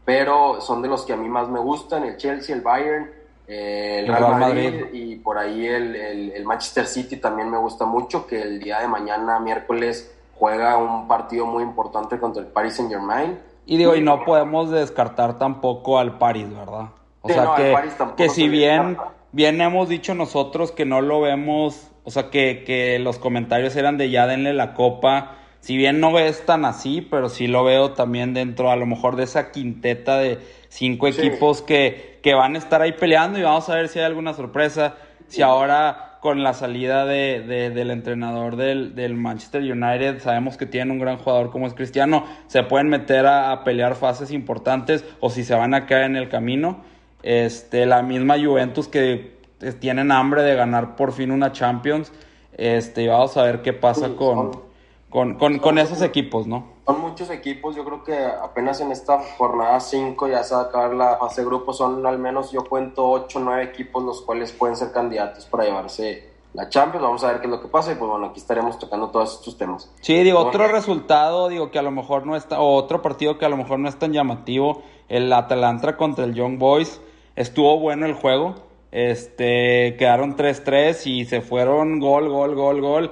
pero 0.05 0.59
son 0.59 0.81
de 0.81 0.87
los 0.87 1.05
que 1.05 1.13
a 1.13 1.17
mí 1.17 1.29
más 1.29 1.49
me 1.49 1.59
gustan, 1.59 2.03
el 2.03 2.17
Chelsea, 2.17 2.55
el 2.55 2.61
Bayern, 2.61 3.11
eh, 3.51 4.01
el 4.01 4.07
Real, 4.07 4.39
Madrid, 4.39 4.85
y 4.93 5.15
por 5.15 5.39
ahí 5.39 5.65
el, 5.65 5.95
el, 5.95 6.45
Manchester 6.45 6.85
City 6.85 7.17
también 7.17 7.49
me 7.49 7.57
gusta 7.57 7.83
mucho, 7.83 8.27
que 8.27 8.39
el 8.39 8.59
día 8.59 8.79
de 8.79 8.87
mañana, 8.87 9.39
miércoles, 9.39 10.15
juega 10.35 10.77
un 10.77 11.07
partido 11.07 11.47
muy 11.47 11.63
importante 11.63 12.19
contra 12.19 12.43
el 12.43 12.49
Paris 12.49 12.75
Saint 12.75 12.91
Germain. 12.91 13.39
Y 13.65 13.77
digo, 13.77 13.95
y 13.95 14.01
no 14.01 14.23
podemos 14.23 14.69
descartar 14.69 15.39
tampoco 15.39 15.97
al 15.97 16.19
Paris, 16.19 16.47
¿verdad? 16.55 16.89
O 17.21 17.29
sea 17.29 17.55
que, 17.57 17.75
que 18.15 18.29
si 18.29 18.47
bien, 18.47 18.97
bien 19.31 19.59
hemos 19.61 19.89
dicho 19.89 20.13
nosotros 20.13 20.71
que 20.71 20.85
no 20.85 21.01
lo 21.01 21.19
vemos, 21.19 21.89
o 22.03 22.11
sea 22.11 22.29
que, 22.29 22.63
que 22.63 22.99
los 22.99 23.17
comentarios 23.17 23.75
eran 23.75 23.97
de 23.97 24.11
ya 24.11 24.27
denle 24.27 24.53
la 24.53 24.75
copa, 24.75 25.37
si 25.59 25.75
bien 25.75 25.99
no 25.99 26.17
es 26.19 26.45
tan 26.45 26.65
así, 26.65 27.01
pero 27.01 27.29
sí 27.29 27.47
lo 27.47 27.63
veo 27.63 27.93
también 27.93 28.33
dentro 28.33 28.71
a 28.71 28.75
lo 28.75 28.85
mejor 28.85 29.15
de 29.15 29.23
esa 29.23 29.51
quinteta 29.51 30.17
de 30.17 30.39
cinco 30.69 31.07
equipos 31.07 31.61
que, 31.61 32.19
que 32.23 32.33
van 32.33 32.55
a 32.55 32.57
estar 32.57 32.81
ahí 32.81 32.93
peleando 32.93 33.37
y 33.37 33.43
vamos 33.43 33.69
a 33.69 33.75
ver 33.75 33.89
si 33.89 33.99
hay 33.99 34.05
alguna 34.05 34.33
sorpresa. 34.33 34.95
Si 35.27 35.41
ahora 35.41 36.17
con 36.21 36.43
la 36.43 36.53
salida 36.53 37.05
de, 37.05 37.41
del 37.41 37.91
entrenador 37.91 38.55
del, 38.55 38.95
del, 38.95 39.15
Manchester 39.15 39.61
United, 39.61 40.19
sabemos 40.19 40.57
que 40.57 40.65
tienen 40.65 40.91
un 40.91 40.99
gran 40.99 41.17
jugador 41.17 41.49
como 41.49 41.67
es 41.67 41.73
Cristiano, 41.73 42.25
se 42.47 42.63
pueden 42.63 42.89
meter 42.89 43.25
a, 43.25 43.51
a, 43.51 43.63
pelear 43.63 43.95
fases 43.95 44.31
importantes 44.31 45.05
o 45.19 45.29
si 45.29 45.43
se 45.43 45.55
van 45.55 45.73
a 45.73 45.85
caer 45.85 46.05
en 46.05 46.15
el 46.15 46.27
camino. 46.27 46.81
Este, 47.21 47.85
la 47.85 48.01
misma 48.01 48.37
Juventus 48.37 48.87
que 48.87 49.37
tienen 49.79 50.11
hambre 50.11 50.43
de 50.43 50.55
ganar 50.55 50.95
por 50.95 51.13
fin 51.13 51.31
una 51.31 51.51
Champions. 51.51 52.11
Este, 52.57 53.07
vamos 53.07 53.37
a 53.37 53.43
ver 53.43 53.61
qué 53.61 53.73
pasa 53.73 54.09
con 54.15 54.69
con, 55.09 55.35
con, 55.35 55.59
con 55.59 55.77
esos 55.77 56.01
equipos, 56.01 56.47
¿no? 56.47 56.67
Son 56.89 57.01
muchos 57.01 57.29
equipos, 57.29 57.75
yo 57.75 57.85
creo 57.85 58.03
que 58.03 58.17
apenas 58.17 58.81
en 58.81 58.91
esta 58.91 59.19
jornada 59.37 59.79
5 59.79 60.27
ya 60.27 60.43
se 60.43 60.55
va 60.55 60.61
a 60.61 60.63
acabar 60.63 60.95
la 60.95 61.17
fase 61.17 61.41
de 61.41 61.45
grupo, 61.45 61.71
son 61.71 62.03
al 62.03 62.17
menos 62.17 62.51
yo 62.51 62.63
cuento 62.63 63.07
8 63.07 63.37
o 63.37 63.41
9 63.43 63.63
equipos 63.63 64.03
los 64.03 64.23
cuales 64.23 64.51
pueden 64.53 64.75
ser 64.75 64.91
candidatos 64.91 65.45
para 65.45 65.65
llevarse 65.65 66.31
la 66.55 66.67
Champions, 66.67 67.03
vamos 67.03 67.23
a 67.23 67.27
ver 67.27 67.41
qué 67.41 67.45
es 67.45 67.51
lo 67.51 67.61
que 67.61 67.67
pasa 67.67 67.91
y 67.91 67.95
pues 67.95 68.09
bueno, 68.09 68.25
aquí 68.25 68.39
estaremos 68.39 68.79
tocando 68.79 69.09
todos 69.09 69.35
estos 69.35 69.55
temas. 69.55 69.93
Sí, 70.01 70.15
digo, 70.23 70.39
otro 70.39 70.67
resultado, 70.67 71.47
digo, 71.47 71.69
que 71.69 71.77
a 71.77 71.83
lo 71.83 71.91
mejor 71.91 72.25
no 72.25 72.35
está, 72.35 72.59
o 72.59 72.73
otro 72.73 73.03
partido 73.03 73.37
que 73.37 73.45
a 73.45 73.49
lo 73.49 73.57
mejor 73.57 73.77
no 73.77 73.87
es 73.87 73.99
tan 73.99 74.11
llamativo, 74.11 74.81
el 75.09 75.31
Atalanta 75.31 75.95
contra 75.95 76.25
el 76.25 76.33
Young 76.33 76.57
Boys, 76.57 76.99
estuvo 77.35 77.77
bueno 77.77 78.07
el 78.07 78.15
juego, 78.15 78.55
este, 78.91 79.95
quedaron 79.95 80.35
3-3 80.35 81.05
y 81.05 81.25
se 81.25 81.41
fueron 81.41 81.99
gol, 81.99 82.29
gol, 82.29 82.55
gol, 82.55 82.81
gol, 82.81 83.11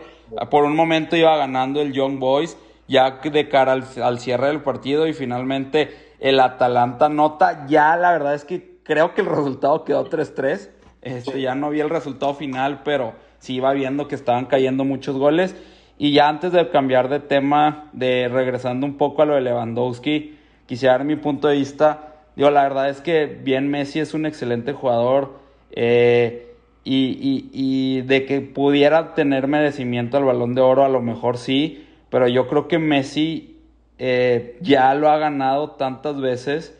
por 0.49 0.63
un 0.63 0.75
momento 0.75 1.15
iba 1.15 1.37
ganando 1.37 1.79
el 1.79 1.93
Young 1.93 2.17
Boys, 2.17 2.57
ya 2.87 3.19
de 3.23 3.49
cara 3.49 3.73
al, 3.73 4.19
cierre 4.19 4.47
del 4.47 4.61
partido 4.61 5.07
y 5.07 5.13
finalmente 5.13 5.95
el 6.19 6.39
Atalanta 6.39 7.09
nota, 7.09 7.65
ya 7.67 7.95
la 7.95 8.11
verdad 8.11 8.33
es 8.33 8.45
que 8.45 8.77
creo 8.83 9.13
que 9.13 9.21
el 9.21 9.27
resultado 9.27 9.83
quedó 9.83 10.09
3-3, 10.09 10.69
este, 11.01 11.41
ya 11.41 11.55
no 11.55 11.69
vi 11.69 11.79
el 11.79 11.89
resultado 11.89 12.33
final, 12.33 12.81
pero 12.83 13.13
sí 13.39 13.55
iba 13.55 13.71
viendo 13.73 14.07
que 14.07 14.15
estaban 14.15 14.45
cayendo 14.45 14.83
muchos 14.83 15.17
goles. 15.17 15.55
Y 15.97 16.11
ya 16.11 16.27
antes 16.29 16.51
de 16.51 16.69
cambiar 16.69 17.09
de 17.09 17.19
tema, 17.19 17.89
de 17.93 18.27
regresando 18.27 18.85
un 18.85 18.97
poco 18.97 19.21
a 19.21 19.25
lo 19.25 19.35
de 19.35 19.41
Lewandowski, 19.41 20.37
quisiera 20.65 20.93
dar 20.93 21.05
mi 21.05 21.15
punto 21.15 21.47
de 21.47 21.55
vista. 21.55 22.13
Digo, 22.35 22.51
la 22.51 22.63
verdad 22.63 22.89
es 22.89 23.01
que 23.01 23.25
bien 23.25 23.69
Messi 23.69 23.99
es 23.99 24.13
un 24.13 24.25
excelente 24.25 24.73
jugador. 24.73 25.39
Eh, 25.71 26.43
y, 26.83 27.49
y, 27.51 28.01
de 28.01 28.25
que 28.25 28.39
pudiera 28.39 29.13
tener 29.13 29.47
merecimiento 29.47 30.15
al 30.15 30.23
balón 30.23 30.55
de 30.55 30.61
oro, 30.61 30.85
a 30.85 30.89
lo 30.89 31.01
mejor 31.01 31.37
sí, 31.37 31.86
pero 32.09 32.27
yo 32.27 32.47
creo 32.47 32.67
que 32.67 32.79
Messi 32.79 33.57
eh, 33.99 34.57
ya 34.61 34.93
lo 34.93 35.09
ha 35.09 35.17
ganado 35.17 35.71
tantas 35.71 36.19
veces, 36.19 36.77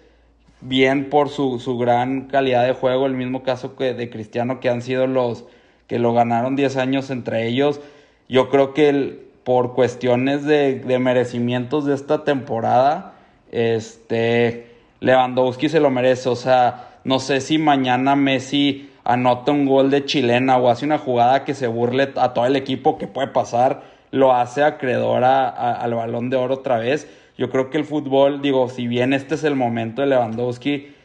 bien 0.62 1.10
por 1.10 1.30
su, 1.30 1.60
su, 1.60 1.78
gran 1.78 2.28
calidad 2.28 2.66
de 2.66 2.74
juego, 2.74 3.06
el 3.06 3.14
mismo 3.14 3.44
caso 3.44 3.76
que 3.76 3.94
de 3.94 4.10
Cristiano, 4.10 4.60
que 4.60 4.70
han 4.70 4.82
sido 4.82 5.08
los 5.08 5.46
que 5.88 6.00
lo 6.00 6.14
ganaron 6.14 6.56
10 6.56 6.78
años 6.78 7.10
entre 7.10 7.48
ellos. 7.48 7.80
Yo 8.28 8.50
creo 8.50 8.74
que 8.74 9.28
por 9.44 9.74
cuestiones 9.74 10.44
de, 10.44 10.80
de 10.80 11.00
merecimientos 11.00 11.86
de 11.86 11.96
esta 11.96 12.24
temporada, 12.24 13.14
este 13.52 14.68
Lewandowski 15.00 15.70
se 15.70 15.80
lo 15.80 15.90
merece. 15.90 16.30
O 16.30 16.36
sea, 16.36 17.00
no 17.04 17.20
sé 17.20 17.42
si 17.42 17.58
mañana 17.58 18.16
Messi 18.16 18.90
anota 19.04 19.54
un 19.54 19.66
gol 19.66 19.90
de 19.90 20.04
chilena 20.06 20.58
o 20.58 20.70
hace 20.70 20.86
una 20.86 20.98
jugada 20.98 21.46
que 21.46 21.54
se 21.54 21.68
burle 21.68 22.12
a 22.18 22.34
todo 22.34 22.46
el 22.46 22.58
equipo 22.58 22.98
que 22.98 23.08
puede 23.08 23.28
pasar, 23.28 23.84
lo 24.12 24.34
hace 24.34 24.64
acreedor 24.64 25.24
al 25.24 25.94
balón 25.94 26.30
de 26.30 26.38
oro 26.38 26.56
otra 26.56 26.78
vez. 26.78 27.10
Yo 27.38 27.50
creo 27.50 27.70
que 27.70 27.78
el 27.78 27.86
fútbol, 27.86 28.42
digo, 28.42 28.70
si 28.70 28.88
bien 28.88 29.14
este 29.14 29.36
es 29.36 29.44
el 29.44 29.56
momento 29.56 30.02
de 30.02 30.08
Lewandowski, 30.08 30.96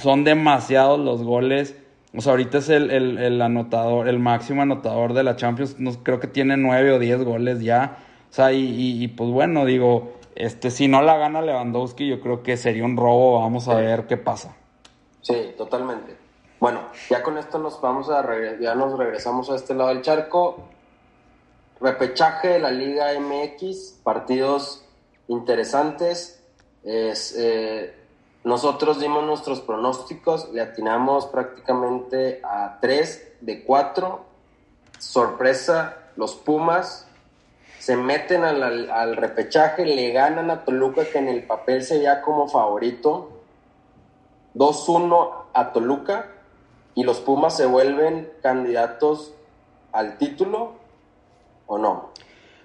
son 0.00 0.24
demasiados 0.24 0.98
los 0.98 1.22
goles. 1.22 1.76
O 2.14 2.20
sea, 2.20 2.32
ahorita 2.32 2.58
es 2.58 2.68
el, 2.68 3.40
anotador, 3.42 4.08
el 4.08 4.18
máximo 4.18 4.62
anotador 4.62 5.14
de 5.14 5.24
la 5.24 5.36
Champions. 5.36 5.80
No, 5.80 5.92
creo 6.02 6.20
que 6.20 6.28
tiene 6.28 6.56
nueve 6.56 6.92
o 6.92 6.98
diez 6.98 7.22
goles 7.24 7.60
ya. 7.60 7.98
O 8.30 8.34
sea, 8.34 8.52
y, 8.52 9.02
y, 9.02 9.08
pues 9.08 9.30
bueno, 9.30 9.64
digo, 9.64 10.12
este, 10.34 10.70
si 10.70 10.88
no 10.88 11.02
la 11.02 11.16
gana 11.16 11.42
Lewandowski, 11.42 12.06
yo 12.06 12.20
creo 12.20 12.42
que 12.42 12.56
sería 12.56 12.84
un 12.84 12.96
robo. 12.96 13.40
Vamos 13.40 13.68
a 13.68 13.74
ver 13.74 14.06
qué 14.06 14.16
pasa. 14.16 14.54
Sí, 15.20 15.54
totalmente. 15.56 16.16
Bueno, 16.60 16.80
ya 17.10 17.22
con 17.22 17.38
esto 17.38 17.58
nos 17.58 17.80
vamos 17.80 18.08
a 18.08 18.24
ya 18.60 18.74
nos 18.76 18.96
regresamos 18.96 19.50
a 19.50 19.56
este 19.56 19.74
lado 19.74 19.88
del 19.88 20.02
charco. 20.02 20.68
Repechaje 21.82 22.46
de 22.46 22.58
la 22.60 22.70
Liga 22.70 23.08
MX, 23.18 23.98
partidos 24.04 24.84
interesantes. 25.26 26.40
Eh, 26.84 27.92
nosotros 28.44 29.00
dimos 29.00 29.24
nuestros 29.24 29.60
pronósticos, 29.60 30.48
le 30.52 30.60
atinamos 30.60 31.26
prácticamente 31.26 32.40
a 32.44 32.78
3 32.80 33.32
de 33.40 33.64
4. 33.64 34.24
Sorpresa, 35.00 35.96
los 36.14 36.36
Pumas 36.36 37.08
se 37.80 37.96
meten 37.96 38.44
al, 38.44 38.88
al 38.88 39.16
repechaje, 39.16 39.84
le 39.84 40.12
ganan 40.12 40.52
a 40.52 40.64
Toluca 40.64 41.04
que 41.04 41.18
en 41.18 41.26
el 41.26 41.42
papel 41.42 41.82
se 41.82 41.96
veía 41.96 42.22
como 42.22 42.46
favorito. 42.46 43.40
2-1 44.54 45.46
a 45.52 45.72
Toluca 45.72 46.28
y 46.94 47.02
los 47.02 47.18
Pumas 47.18 47.56
se 47.56 47.66
vuelven 47.66 48.30
candidatos 48.40 49.34
al 49.90 50.16
título 50.18 50.80
o 51.66 51.78
no? 51.78 52.10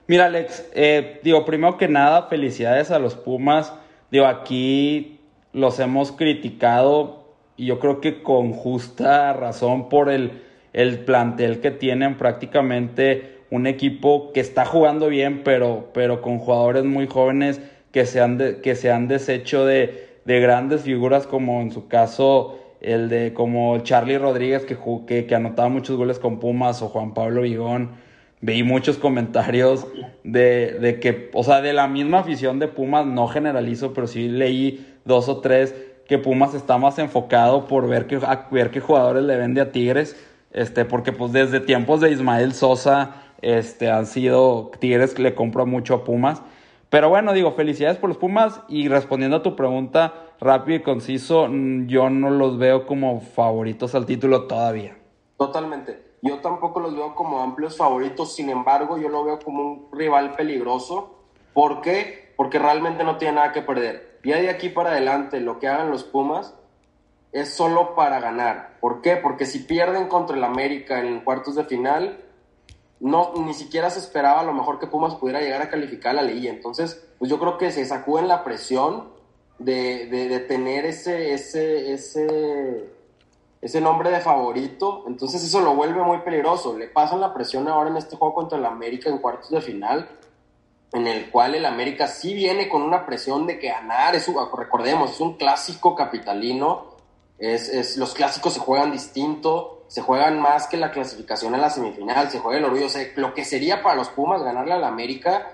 Mira, 0.08 0.26
Alex, 0.26 0.70
eh, 0.74 1.20
digo, 1.24 1.44
primero 1.44 1.78
que 1.78 1.88
nada, 1.88 2.24
felicidades 2.24 2.92
a 2.92 3.00
los 3.00 3.16
Pumas. 3.16 3.74
Digo, 4.10 4.26
aquí 4.26 5.20
los 5.52 5.80
hemos 5.80 6.12
criticado 6.12 7.26
y 7.58 7.66
yo 7.66 7.80
creo 7.80 8.00
que 8.00 8.24
con 8.24 8.54
justa 8.54 9.34
razón 9.34 9.90
por 9.90 10.10
el, 10.10 10.44
el 10.74 11.00
plantel 11.00 11.60
que 11.60 11.72
tienen 11.72 12.16
prácticamente 12.18 13.40
un 13.50 13.68
equipo 13.68 14.32
que 14.34 14.40
está 14.40 14.66
jugando 14.66 15.08
bien, 15.08 15.42
pero, 15.44 15.90
pero 15.94 16.22
con 16.22 16.40
jugadores 16.40 16.84
muy 16.86 17.08
jóvenes 17.08 17.62
que 17.92 18.06
se 18.06 18.22
han, 18.22 18.38
que 18.62 18.76
se 18.76 18.92
han 18.92 19.08
deshecho 19.08 19.66
de, 19.66 20.20
de 20.26 20.40
grandes 20.40 20.82
figuras 20.82 21.26
como 21.26 21.62
en 21.62 21.72
su 21.72 21.88
caso 21.88 22.60
el 22.80 23.10
de 23.10 23.34
como 23.34 23.80
Charlie 23.80 24.20
Rodríguez 24.20 24.66
que, 24.66 24.78
que, 25.08 25.26
que 25.26 25.36
anotaba 25.36 25.70
muchos 25.70 25.98
goles 25.98 26.20
con 26.20 26.40
Pumas 26.40 26.82
o 26.82 26.90
Juan 26.90 27.14
Pablo 27.14 27.42
Vigón. 27.42 28.07
Vi 28.48 28.64
muchos 28.64 28.98
comentarios 28.98 29.86
de, 30.24 30.78
de, 30.80 31.02
que, 31.02 31.30
o 31.34 31.44
sea, 31.44 31.60
de 31.60 31.74
la 31.74 31.90
misma 31.90 32.20
afición 32.20 32.60
de 32.60 32.70
Pumas, 32.70 33.06
no 33.06 33.28
generalizo, 33.28 33.94
pero 33.94 34.08
sí 34.08 34.30
leí 34.30 34.88
dos 35.04 35.28
o 35.28 35.42
tres 35.42 35.76
que 36.08 36.18
Pumas 36.18 36.54
está 36.54 36.78
más 36.78 36.98
enfocado 36.98 37.68
por 37.68 37.90
ver, 37.90 38.08
que, 38.08 38.22
ver 38.50 38.72
qué 38.72 38.80
jugadores 38.80 39.26
le 39.26 39.36
vende 39.36 39.60
a 39.60 39.74
Tigres, 39.74 40.16
este, 40.54 40.86
porque 40.86 41.12
pues 41.12 41.34
desde 41.34 41.60
tiempos 41.60 42.00
de 42.00 42.10
Ismael 42.10 42.54
Sosa, 42.54 43.16
este, 43.42 43.92
han 43.92 44.06
sido, 44.06 44.72
Tigres 44.80 45.20
le 45.20 45.36
compra 45.36 45.66
mucho 45.66 45.96
a 45.96 46.04
Pumas. 46.06 46.42
Pero 46.90 47.10
bueno, 47.10 47.34
digo, 47.34 47.52
felicidades 47.52 47.98
por 47.98 48.08
los 48.08 48.18
Pumas 48.18 48.62
y 48.70 48.88
respondiendo 48.88 49.36
a 49.36 49.44
tu 49.44 49.58
pregunta, 49.58 50.14
rápido 50.40 50.78
y 50.78 50.84
conciso, 50.84 51.50
mm, 51.50 51.88
yo 51.88 52.10
no 52.10 52.30
los 52.30 52.58
veo 52.58 52.88
como 52.88 53.20
favoritos 53.20 53.94
al 53.94 54.06
título 54.06 54.48
todavía. 54.48 54.96
Totalmente. 55.38 56.07
Yo 56.22 56.40
tampoco 56.40 56.80
los 56.80 56.96
veo 56.96 57.16
como 57.16 57.42
amplios 57.42 57.78
favoritos, 57.78 58.36
sin 58.36 58.50
embargo, 58.50 58.98
yo 58.98 59.10
lo 59.10 59.24
veo 59.24 59.40
como 59.40 59.64
un 59.64 59.88
rival 59.92 60.36
peligroso. 60.36 61.16
¿Por 61.54 61.82
qué? 61.82 62.34
Porque 62.36 62.60
realmente 62.60 63.04
no 63.04 63.18
tiene 63.18 63.36
nada 63.36 63.52
que 63.52 63.62
perder. 63.62 64.20
Y 64.24 64.32
de 64.32 64.50
aquí 64.50 64.68
para 64.68 64.92
adelante, 64.92 65.40
lo 65.40 65.58
que 65.58 65.70
hagan 65.70 65.90
los 65.90 66.04
Pumas 66.04 66.54
es 67.32 67.54
solo 67.54 67.96
para 67.96 68.20
ganar. 68.20 68.78
¿Por 68.82 69.02
qué? 69.02 69.16
Porque 69.16 69.46
si 69.46 69.60
pierden 69.60 70.08
contra 70.08 70.36
el 70.36 70.44
América 70.44 71.00
en 71.00 71.22
cuartos 71.22 71.56
de 71.56 71.64
final, 71.64 72.24
no, 73.00 73.32
ni 73.38 73.54
siquiera 73.54 73.90
se 73.90 74.00
esperaba 74.00 74.42
a 74.42 74.44
lo 74.44 74.54
mejor 74.54 74.80
que 74.80 74.88
Pumas 74.88 75.16
pudiera 75.16 75.40
llegar 75.40 75.62
a 75.62 75.70
calificar 75.70 76.16
la 76.16 76.24
liga. 76.24 76.52
Entonces, 76.52 77.08
pues 77.20 77.32
yo 77.32 77.40
creo 77.40 77.58
que 77.58 77.72
se 77.72 77.86
sacuden 77.86 78.28
la 78.28 78.44
presión 78.44 79.10
de, 79.60 80.08
de, 80.08 80.40
tener 80.42 80.86
ese, 80.86 81.34
ese, 81.34 81.94
ese, 81.94 82.90
ese 83.62 83.82
nombre 83.82 84.12
de 84.12 84.20
favorito, 84.20 85.04
entonces 85.08 85.44
eso 85.44 85.62
lo 85.62 85.76
vuelve 85.76 86.02
muy 86.04 86.20
peligroso. 86.20 86.78
Le 86.78 86.88
pasan 86.88 87.22
la 87.22 87.34
presión 87.34 87.68
ahora 87.68 87.90
en 87.90 87.98
este 87.98 88.16
juego 88.16 88.34
contra 88.34 88.58
el 88.58 88.66
América 88.66 89.10
en 89.10 89.18
cuartos 89.18 89.50
de 89.50 89.62
final, 89.62 90.10
en 90.94 91.08
el 91.08 91.30
cual 91.32 91.56
el 91.56 91.66
América 91.66 92.08
sí 92.08 92.34
viene 92.34 92.70
con 92.70 92.82
una 92.82 93.06
presión 93.06 93.48
de 93.48 93.60
que 93.60 93.70
ganar, 93.70 94.16
es 94.16 94.30
recordemos, 94.56 95.12
es 95.12 95.20
un 95.20 95.36
clásico 95.38 95.96
capitalino, 95.96 96.96
es, 97.40 97.70
es, 97.70 97.98
los 97.98 98.14
clásicos 98.14 98.54
se 98.54 98.60
juegan 98.60 98.92
distinto, 98.92 99.84
se 99.88 100.02
juegan 100.02 100.40
más 100.40 100.68
que 100.68 100.78
la 100.78 100.92
clasificación 100.92 101.56
en 101.56 101.62
la 101.62 101.70
semifinal, 101.70 102.30
se 102.30 102.40
juega 102.40 102.60
el 102.60 102.66
orgullo, 102.66 102.88
lo 103.16 103.34
que 103.34 103.46
sería 103.46 103.82
para 103.82 103.96
los 103.96 104.10
Pumas 104.10 104.44
ganarle 104.44 104.74
al 104.74 104.84
América, 104.84 105.52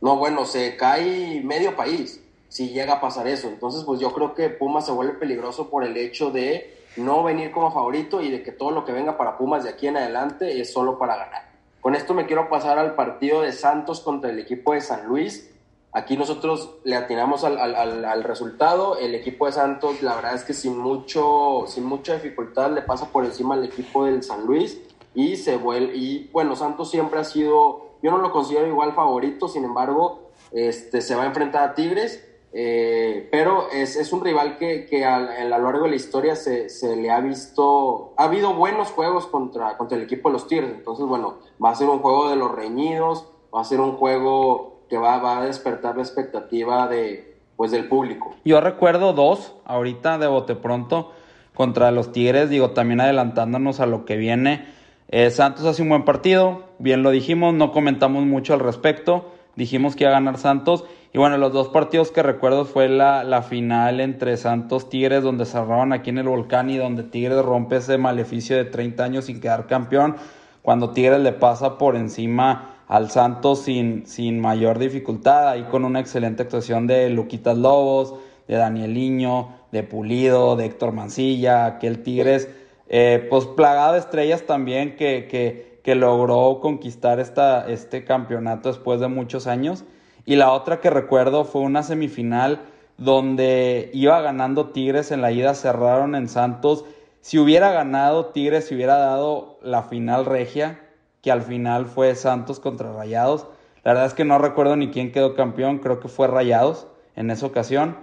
no, 0.00 0.16
bueno, 0.16 0.44
se 0.44 0.76
cae 0.76 1.40
medio 1.42 1.74
país 1.74 2.20
si 2.48 2.70
llega 2.70 2.94
a 2.94 3.00
pasar 3.00 3.26
eso. 3.26 3.48
Entonces, 3.48 3.82
pues 3.84 4.00
yo 4.00 4.12
creo 4.12 4.34
que 4.34 4.50
Pumas 4.50 4.86
se 4.86 4.92
vuelve 4.92 5.14
peligroso 5.14 5.68
por 5.68 5.84
el 5.84 5.96
hecho 5.96 6.30
de 6.30 6.76
no 6.96 7.22
venir 7.22 7.50
como 7.50 7.70
favorito 7.70 8.20
y 8.20 8.30
de 8.30 8.42
que 8.42 8.52
todo 8.52 8.70
lo 8.70 8.84
que 8.84 8.92
venga 8.92 9.16
para 9.16 9.36
Pumas 9.36 9.64
de 9.64 9.70
aquí 9.70 9.86
en 9.86 9.96
adelante 9.96 10.60
es 10.60 10.72
solo 10.72 10.98
para 10.98 11.16
ganar. 11.16 11.50
Con 11.80 11.94
esto 11.94 12.14
me 12.14 12.26
quiero 12.26 12.48
pasar 12.48 12.78
al 12.78 12.94
partido 12.94 13.42
de 13.42 13.52
Santos 13.52 14.00
contra 14.00 14.30
el 14.30 14.38
equipo 14.38 14.72
de 14.72 14.80
San 14.80 15.06
Luis. 15.06 15.52
Aquí 15.92 16.16
nosotros 16.16 16.78
le 16.84 16.96
atinamos 16.96 17.44
al, 17.44 17.58
al, 17.58 18.04
al, 18.04 18.24
resultado. 18.24 18.98
El 18.98 19.14
equipo 19.14 19.46
de 19.46 19.52
Santos, 19.52 20.02
la 20.02 20.16
verdad 20.16 20.34
es 20.34 20.44
que 20.44 20.52
sin, 20.52 20.76
mucho, 20.76 21.64
sin 21.68 21.84
mucha 21.84 22.14
dificultad 22.14 22.72
le 22.72 22.82
pasa 22.82 23.06
por 23.12 23.24
encima 23.24 23.54
al 23.54 23.64
equipo 23.64 24.04
del 24.04 24.22
San 24.22 24.44
Luis 24.44 24.80
y 25.14 25.36
se 25.36 25.56
vuelve. 25.56 25.96
Y 25.96 26.28
bueno, 26.32 26.56
Santos 26.56 26.90
siempre 26.90 27.20
ha 27.20 27.24
sido, 27.24 27.92
yo 28.02 28.10
no 28.10 28.18
lo 28.18 28.32
considero 28.32 28.66
igual 28.66 28.92
favorito, 28.92 29.48
sin 29.48 29.64
embargo, 29.64 30.30
este, 30.52 31.00
se 31.00 31.14
va 31.14 31.22
a 31.22 31.26
enfrentar 31.26 31.70
a 31.70 31.74
Tigres 31.74 32.25
eh, 32.58 33.28
pero 33.30 33.70
es, 33.70 33.96
es, 33.96 34.14
un 34.14 34.24
rival 34.24 34.56
que, 34.56 34.86
que 34.86 35.04
a, 35.04 35.16
a, 35.16 35.44
lo 35.44 35.58
largo 35.62 35.84
de 35.84 35.90
la 35.90 35.96
historia 35.96 36.34
se, 36.36 36.70
se, 36.70 36.96
le 36.96 37.10
ha 37.10 37.20
visto, 37.20 38.14
ha 38.16 38.24
habido 38.24 38.54
buenos 38.54 38.88
juegos 38.88 39.26
contra, 39.26 39.76
contra 39.76 39.98
el 39.98 40.04
equipo 40.04 40.30
de 40.30 40.32
los 40.32 40.48
Tigres, 40.48 40.70
entonces 40.70 41.04
bueno, 41.04 41.34
va 41.62 41.72
a 41.72 41.74
ser 41.74 41.90
un 41.90 41.98
juego 41.98 42.30
de 42.30 42.36
los 42.36 42.50
reñidos, 42.50 43.26
va 43.54 43.60
a 43.60 43.64
ser 43.64 43.78
un 43.78 43.92
juego 43.92 44.80
que 44.88 44.96
va, 44.96 45.18
va 45.18 45.40
a 45.40 45.44
despertar 45.44 45.96
la 45.96 46.02
expectativa 46.02 46.88
de, 46.88 47.36
pues, 47.56 47.72
del 47.72 47.88
público. 47.88 48.34
Yo 48.46 48.62
recuerdo 48.62 49.12
dos, 49.12 49.54
ahorita 49.66 50.16
de 50.16 50.26
bote 50.26 50.54
pronto, 50.54 51.12
contra 51.54 51.90
los 51.90 52.10
Tigres, 52.10 52.48
digo, 52.48 52.70
también 52.70 53.02
adelantándonos 53.02 53.80
a 53.80 53.86
lo 53.86 54.06
que 54.06 54.16
viene. 54.16 54.64
Eh, 55.08 55.28
Santos 55.28 55.66
hace 55.66 55.82
un 55.82 55.90
buen 55.90 56.06
partido, 56.06 56.62
bien 56.78 57.02
lo 57.02 57.10
dijimos, 57.10 57.52
no 57.52 57.70
comentamos 57.70 58.24
mucho 58.24 58.54
al 58.54 58.60
respecto, 58.60 59.30
dijimos 59.56 59.94
que 59.94 60.04
iba 60.04 60.12
a 60.12 60.14
ganar 60.14 60.38
Santos 60.38 60.86
y 61.16 61.18
bueno, 61.18 61.38
los 61.38 61.50
dos 61.50 61.68
partidos 61.68 62.10
que 62.10 62.22
recuerdo 62.22 62.66
fue 62.66 62.90
la, 62.90 63.24
la 63.24 63.40
final 63.40 64.00
entre 64.00 64.36
Santos 64.36 64.90
Tigres, 64.90 65.22
donde 65.22 65.46
cerraban 65.46 65.94
aquí 65.94 66.10
en 66.10 66.18
el 66.18 66.28
volcán 66.28 66.68
y 66.68 66.76
donde 66.76 67.04
Tigres 67.04 67.42
rompe 67.42 67.76
ese 67.76 67.96
maleficio 67.96 68.54
de 68.54 68.66
30 68.66 69.02
años 69.02 69.24
sin 69.24 69.40
quedar 69.40 69.66
campeón, 69.66 70.16
cuando 70.60 70.90
Tigres 70.90 71.20
le 71.20 71.32
pasa 71.32 71.78
por 71.78 71.96
encima 71.96 72.82
al 72.86 73.10
Santos 73.10 73.62
sin, 73.62 74.06
sin 74.06 74.38
mayor 74.40 74.78
dificultad, 74.78 75.48
ahí 75.48 75.62
con 75.70 75.86
una 75.86 76.00
excelente 76.00 76.42
actuación 76.42 76.86
de 76.86 77.08
Luquitas 77.08 77.56
Lobos, 77.56 78.16
de 78.46 78.56
Danieliño, 78.56 79.54
de 79.72 79.84
Pulido, 79.84 80.54
de 80.54 80.66
Héctor 80.66 80.92
Mancilla, 80.92 81.64
aquel 81.64 82.02
Tigres, 82.02 82.50
eh, 82.90 83.26
pues 83.30 83.46
plagado 83.46 83.94
de 83.94 84.00
estrellas 84.00 84.42
también 84.42 84.96
que, 84.96 85.28
que, 85.30 85.80
que 85.82 85.94
logró 85.94 86.60
conquistar 86.60 87.20
esta, 87.20 87.66
este 87.70 88.04
campeonato 88.04 88.68
después 88.68 89.00
de 89.00 89.08
muchos 89.08 89.46
años. 89.46 89.86
Y 90.26 90.34
la 90.34 90.50
otra 90.52 90.80
que 90.80 90.90
recuerdo 90.90 91.44
fue 91.44 91.62
una 91.62 91.84
semifinal 91.84 92.60
donde 92.98 93.90
iba 93.94 94.20
ganando 94.20 94.70
Tigres 94.70 95.12
en 95.12 95.22
la 95.22 95.30
ida, 95.30 95.54
cerraron 95.54 96.16
en 96.16 96.28
Santos. 96.28 96.84
Si 97.20 97.38
hubiera 97.38 97.70
ganado 97.70 98.26
Tigres, 98.26 98.66
si 98.66 98.74
hubiera 98.74 98.96
dado 98.96 99.58
la 99.62 99.84
final 99.84 100.24
regia, 100.26 100.80
que 101.22 101.30
al 101.30 101.42
final 101.42 101.86
fue 101.86 102.14
Santos 102.16 102.58
contra 102.58 102.92
Rayados. 102.92 103.46
La 103.84 103.92
verdad 103.92 104.06
es 104.06 104.14
que 104.14 104.24
no 104.24 104.38
recuerdo 104.38 104.74
ni 104.76 104.90
quién 104.90 105.12
quedó 105.12 105.36
campeón, 105.36 105.78
creo 105.78 106.00
que 106.00 106.08
fue 106.08 106.26
Rayados 106.26 106.88
en 107.14 107.30
esa 107.30 107.46
ocasión. 107.46 107.96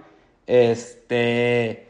Este. 0.46 1.86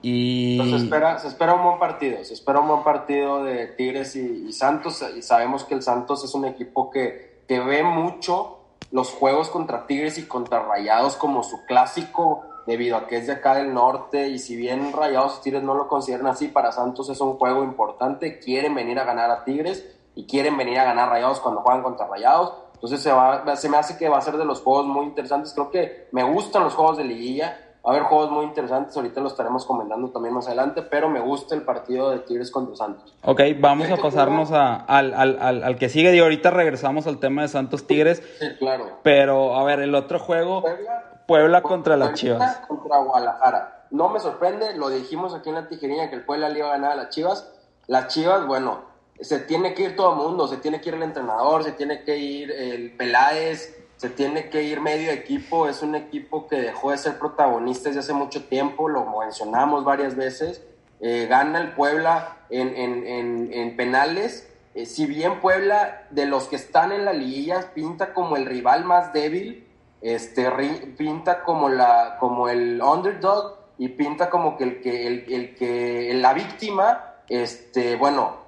Y. 0.00 0.60
Se, 0.62 0.76
espera, 0.76 1.18
se 1.18 1.28
espera 1.28 1.54
un 1.54 1.62
buen 1.64 1.78
partido, 1.80 2.22
se 2.24 2.34
espera 2.34 2.60
un 2.60 2.68
buen 2.68 2.84
partido 2.84 3.42
de 3.42 3.66
Tigres 3.66 4.14
y, 4.14 4.46
y 4.48 4.52
Santos. 4.52 5.04
Y 5.16 5.22
sabemos 5.22 5.64
que 5.64 5.74
el 5.74 5.82
Santos 5.82 6.24
es 6.24 6.34
un 6.34 6.44
equipo 6.44 6.90
que, 6.90 7.42
que 7.48 7.60
ve 7.60 7.82
mucho 7.82 8.61
los 8.92 9.10
juegos 9.10 9.48
contra 9.48 9.86
Tigres 9.86 10.18
y 10.18 10.26
contra 10.26 10.62
Rayados 10.62 11.16
como 11.16 11.42
su 11.42 11.64
clásico, 11.64 12.44
debido 12.66 12.96
a 12.96 13.06
que 13.06 13.16
es 13.16 13.26
de 13.26 13.32
acá 13.32 13.54
del 13.56 13.74
norte, 13.74 14.28
y 14.28 14.38
si 14.38 14.54
bien 14.54 14.92
Rayados 14.92 15.38
y 15.38 15.42
Tigres 15.42 15.62
no 15.62 15.74
lo 15.74 15.88
consideran 15.88 16.28
así, 16.28 16.48
para 16.48 16.70
Santos 16.70 17.08
es 17.08 17.20
un 17.20 17.38
juego 17.38 17.64
importante, 17.64 18.38
quieren 18.38 18.74
venir 18.74 18.98
a 19.00 19.04
ganar 19.04 19.30
a 19.30 19.44
Tigres 19.44 19.84
y 20.14 20.26
quieren 20.26 20.56
venir 20.56 20.78
a 20.78 20.84
ganar 20.84 21.08
Rayados 21.08 21.40
cuando 21.40 21.62
juegan 21.62 21.82
contra 21.82 22.06
Rayados, 22.06 22.54
entonces 22.74 23.00
se, 23.00 23.12
va, 23.12 23.44
me 23.44 23.76
hace 23.76 23.96
que 23.96 24.08
va 24.08 24.18
a 24.18 24.22
ser 24.22 24.36
de 24.36 24.44
los 24.44 24.60
juegos 24.60 24.86
muy 24.86 25.06
interesantes, 25.06 25.52
creo 25.54 25.70
que 25.70 26.08
me 26.12 26.22
gustan 26.22 26.64
los 26.64 26.74
juegos 26.74 26.98
de 26.98 27.04
liguilla, 27.04 27.71
Va 27.84 27.90
a 27.90 27.96
haber 27.96 28.06
juegos 28.08 28.30
muy 28.30 28.44
interesantes, 28.44 28.96
ahorita 28.96 29.20
los 29.20 29.32
estaremos 29.32 29.66
comentando 29.66 30.10
también 30.10 30.34
más 30.34 30.46
adelante, 30.46 30.82
pero 30.82 31.08
me 31.08 31.18
gusta 31.18 31.56
el 31.56 31.62
partido 31.62 32.10
de 32.10 32.20
Tigres 32.20 32.52
contra 32.52 32.76
Santos. 32.76 33.12
Ok, 33.24 33.40
vamos 33.58 33.90
a 33.90 33.96
pasarnos 33.96 34.52
a, 34.52 34.76
al, 34.76 35.12
al, 35.14 35.64
al, 35.64 35.76
que 35.76 35.88
sigue 35.88 36.14
y 36.14 36.20
ahorita 36.20 36.50
regresamos 36.50 37.08
al 37.08 37.18
tema 37.18 37.42
de 37.42 37.48
Santos 37.48 37.84
Tigres. 37.88 38.22
Sí, 38.38 38.46
claro. 38.60 38.98
Pero, 39.02 39.56
a 39.56 39.64
ver, 39.64 39.80
el 39.80 39.96
otro 39.96 40.20
juego, 40.20 40.62
Puebla, 40.62 41.24
Puebla 41.26 41.62
contra 41.62 41.96
las 41.96 42.14
Chivas. 42.14 42.58
Contra 42.68 42.98
Guadalajara. 42.98 43.86
No 43.90 44.10
me 44.10 44.20
sorprende, 44.20 44.76
lo 44.76 44.88
dijimos 44.88 45.34
aquí 45.34 45.48
en 45.48 45.56
la 45.56 45.68
tijerina 45.68 46.08
que 46.08 46.14
el 46.14 46.24
Puebla 46.24 46.48
le 46.48 46.60
iba 46.60 46.68
a 46.68 46.72
ganar 46.72 46.92
a 46.92 46.94
las 46.94 47.08
Chivas. 47.08 47.52
Las 47.88 48.06
Chivas, 48.14 48.46
bueno, 48.46 48.82
se 49.20 49.40
tiene 49.40 49.74
que 49.74 49.82
ir 49.82 49.96
todo 49.96 50.12
el 50.12 50.18
mundo, 50.18 50.46
se 50.46 50.58
tiene 50.58 50.80
que 50.80 50.90
ir 50.90 50.94
el 50.94 51.02
entrenador, 51.02 51.64
se 51.64 51.72
tiene 51.72 52.04
que 52.04 52.16
ir 52.16 52.52
el 52.52 52.96
Peláez, 52.96 53.81
se 54.02 54.10
tiene 54.10 54.50
que 54.50 54.64
ir 54.64 54.80
medio 54.80 55.12
equipo, 55.12 55.68
es 55.68 55.80
un 55.80 55.94
equipo 55.94 56.48
que 56.48 56.56
dejó 56.56 56.90
de 56.90 56.98
ser 56.98 57.20
protagonista 57.20 57.88
desde 57.88 58.00
hace 58.00 58.12
mucho 58.12 58.46
tiempo, 58.46 58.88
lo 58.88 59.04
mencionamos 59.20 59.84
varias 59.84 60.16
veces, 60.16 60.60
eh, 61.00 61.28
gana 61.30 61.60
el 61.60 61.70
Puebla 61.74 62.38
en, 62.50 62.76
en, 62.76 63.06
en, 63.06 63.52
en 63.52 63.76
penales, 63.76 64.52
eh, 64.74 64.86
si 64.86 65.06
bien 65.06 65.40
Puebla 65.40 66.08
de 66.10 66.26
los 66.26 66.48
que 66.48 66.56
están 66.56 66.90
en 66.90 67.04
la 67.04 67.12
liguilla 67.12 67.74
pinta 67.74 68.12
como 68.12 68.36
el 68.36 68.44
rival 68.44 68.84
más 68.84 69.12
débil, 69.12 69.68
este, 70.00 70.50
pinta 70.98 71.44
como, 71.44 71.68
la, 71.68 72.16
como 72.18 72.48
el 72.48 72.82
underdog 72.82 73.56
y 73.78 73.86
pinta 73.90 74.30
como 74.30 74.56
que 74.56 74.64
el 74.64 74.80
que, 74.80 75.06
el, 75.06 75.54
que 75.54 76.12
la 76.14 76.34
víctima, 76.34 77.14
este, 77.28 77.94
bueno, 77.94 78.41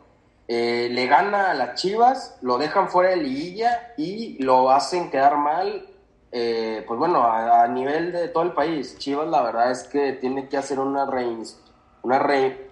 eh, 0.47 0.89
le 0.91 1.07
gana 1.07 1.51
a 1.51 1.55
las 1.55 1.81
Chivas, 1.81 2.37
lo 2.43 2.59
dejan 2.59 2.89
fuera 2.89 3.11
de 3.11 3.17
liguilla 3.17 3.95
y 3.97 4.43
lo 4.43 4.71
hacen 4.71 5.11
quedar 5.11 5.39
mal, 5.39 5.87
eh, 6.33 6.85
pues 6.87 6.99
bueno, 6.99 7.25
a, 7.25 7.67
nivel 7.69 8.13
de 8.13 8.29
todo 8.29 8.43
el 8.43 8.53
país. 8.53 8.99
Chivas 8.99 9.29
la 9.29 9.43
verdad 9.43 9.71
es 9.71 9.85
que 9.85 10.13
tiene 10.13 10.49
que 10.49 10.57
hacer 10.57 10.79
una, 10.79 11.07
una 12.03 12.19
re 12.19 12.65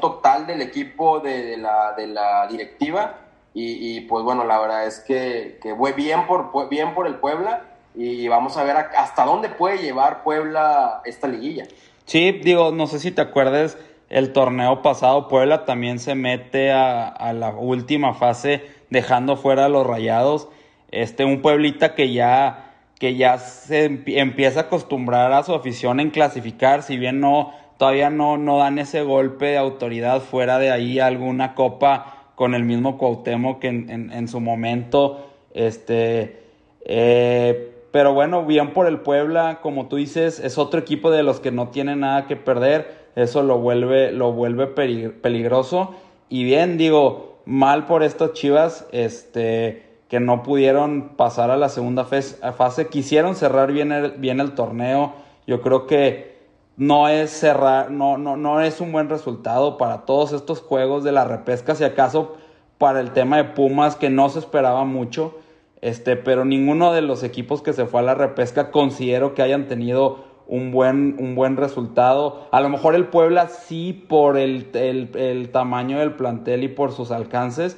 total 0.00 0.46
del 0.46 0.62
equipo 0.62 1.20
de, 1.20 1.56
la, 1.58 1.92
de 1.96 2.06
la, 2.06 2.46
directiva 2.48 3.18
y, 3.54 4.02
pues 4.02 4.22
bueno, 4.24 4.44
la 4.44 4.60
verdad 4.60 4.86
es 4.86 5.00
que, 5.00 5.58
que 5.60 5.74
fue 5.74 5.92
bien 5.92 6.26
por, 6.26 6.68
bien 6.68 6.94
por 6.94 7.08
el 7.08 7.16
Puebla 7.16 7.64
y 7.94 8.28
vamos 8.28 8.56
a 8.56 8.62
ver 8.62 8.76
hasta 8.76 9.24
dónde 9.24 9.48
puede 9.48 9.78
llevar 9.78 10.22
Puebla 10.22 11.02
esta 11.04 11.26
liguilla. 11.26 11.66
Sí, 12.04 12.32
digo, 12.32 12.70
no 12.70 12.86
sé 12.86 13.00
si 13.00 13.10
te 13.10 13.20
acuerdas 13.20 13.76
el 14.10 14.32
torneo 14.32 14.82
pasado 14.82 15.28
Puebla 15.28 15.64
también 15.64 15.98
se 15.98 16.14
mete 16.14 16.72
a, 16.72 17.32
la 17.34 17.50
última 17.50 18.14
fase 18.14 18.62
dejando 18.90 19.36
fuera 19.36 19.66
a 19.66 19.68
los 19.68 19.86
rayados. 19.86 20.48
Este, 20.90 21.24
un 21.24 21.42
Pueblita 21.42 21.94
que 21.94 22.12
ya, 22.12 22.72
que 22.98 23.16
ya 23.16 23.38
se 23.38 23.84
empieza 24.06 24.60
a 24.60 24.62
acostumbrar 24.64 25.32
a 25.32 25.42
su 25.42 25.54
afición 25.54 26.00
en 26.00 26.10
clasificar, 26.10 26.82
si 26.82 26.96
bien 26.96 27.20
no, 27.20 27.52
todavía 27.76 28.08
no, 28.08 28.38
no 28.38 28.58
dan 28.58 28.78
ese 28.78 29.02
golpe 29.02 29.46
de 29.46 29.58
autoridad 29.58 30.20
fuera 30.20 30.58
de 30.58 30.70
ahí 30.70 30.98
alguna 30.98 31.54
copa 31.54 32.32
con 32.34 32.54
el 32.54 32.64
mismo 32.64 32.96
Cuauhtémoc 32.96 33.58
que 33.58 33.68
en 33.68 34.28
su 34.28 34.40
momento, 34.40 35.28
este, 35.52 36.48
eh, 36.90 37.72
pero 37.92 38.14
bueno, 38.14 38.44
bien 38.44 38.72
por 38.72 38.86
el 38.86 39.00
Puebla, 39.00 39.58
como 39.62 39.88
tú 39.88 39.96
dices, 39.96 40.40
es 40.40 40.58
otro 40.58 40.80
equipo 40.80 41.10
de 41.10 41.22
los 41.22 41.40
que 41.40 41.50
no 41.50 41.68
tiene 41.68 41.96
nada 41.96 42.26
que 42.26 42.36
perder 42.36 42.97
eso 43.18 43.42
lo 43.42 43.58
vuelve, 43.58 44.12
lo 44.12 44.32
vuelve 44.32 44.68
peligroso. 44.68 45.94
Y 46.28 46.44
bien, 46.44 46.78
digo, 46.78 47.40
mal 47.46 47.86
por 47.86 48.04
estas 48.04 48.32
chivas, 48.32 48.86
este, 48.92 49.82
que 50.08 50.20
no 50.20 50.44
pudieron 50.44 51.16
pasar 51.16 51.50
a 51.50 51.56
la 51.56 51.68
segunda 51.68 52.04
fase. 52.04 52.86
Quisieron 52.86 53.34
cerrar 53.34 53.72
bien 53.72 53.90
el, 53.90 54.12
bien 54.12 54.38
el 54.38 54.52
torneo. 54.52 55.14
Yo 55.48 55.60
creo 55.62 55.88
que 55.88 56.38
no 56.76 57.08
es 57.08 57.30
cerrar, 57.30 57.90
no, 57.90 58.18
no, 58.18 58.36
no 58.36 58.60
es 58.60 58.80
un 58.80 58.92
buen 58.92 59.08
resultado 59.08 59.78
para 59.78 60.02
todos 60.02 60.32
estos 60.32 60.60
juegos 60.60 61.02
de 61.02 61.10
la 61.10 61.24
repesca, 61.24 61.74
si 61.74 61.82
acaso 61.82 62.36
para 62.78 63.00
el 63.00 63.10
tema 63.10 63.38
de 63.38 63.44
Pumas, 63.44 63.96
que 63.96 64.10
no 64.10 64.28
se 64.28 64.38
esperaba 64.38 64.84
mucho. 64.84 65.38
Este, 65.80 66.14
pero 66.14 66.44
ninguno 66.44 66.92
de 66.92 67.02
los 67.02 67.24
equipos 67.24 67.62
que 67.62 67.72
se 67.72 67.84
fue 67.84 67.98
a 67.98 68.04
la 68.04 68.14
repesca 68.14 68.70
considero 68.70 69.34
que 69.34 69.42
hayan 69.42 69.66
tenido 69.66 70.27
un 70.48 70.72
buen, 70.72 71.16
un 71.18 71.34
buen 71.34 71.56
resultado. 71.56 72.48
A 72.50 72.60
lo 72.60 72.70
mejor 72.70 72.94
el 72.94 73.06
Puebla 73.06 73.48
sí 73.48 73.92
por 73.92 74.36
el, 74.38 74.70
el, 74.72 75.50
tamaño 75.50 75.98
del 75.98 76.14
plantel 76.14 76.64
y 76.64 76.68
por 76.68 76.92
sus 76.92 77.10
alcances, 77.10 77.76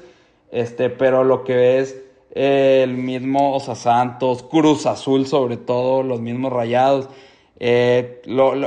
este, 0.52 0.88
pero 0.88 1.24
lo 1.24 1.44
que 1.44 1.78
es 1.78 2.00
el 2.32 2.94
mismo 2.94 3.54
Osa 3.54 3.74
Santos, 3.74 4.44
Cruz 4.44 4.86
Azul 4.86 5.26
sobre 5.26 5.56
todo, 5.56 6.02
los 6.04 6.20
mismos 6.20 6.52
rayados. 6.52 7.08
Eh, 7.58 8.22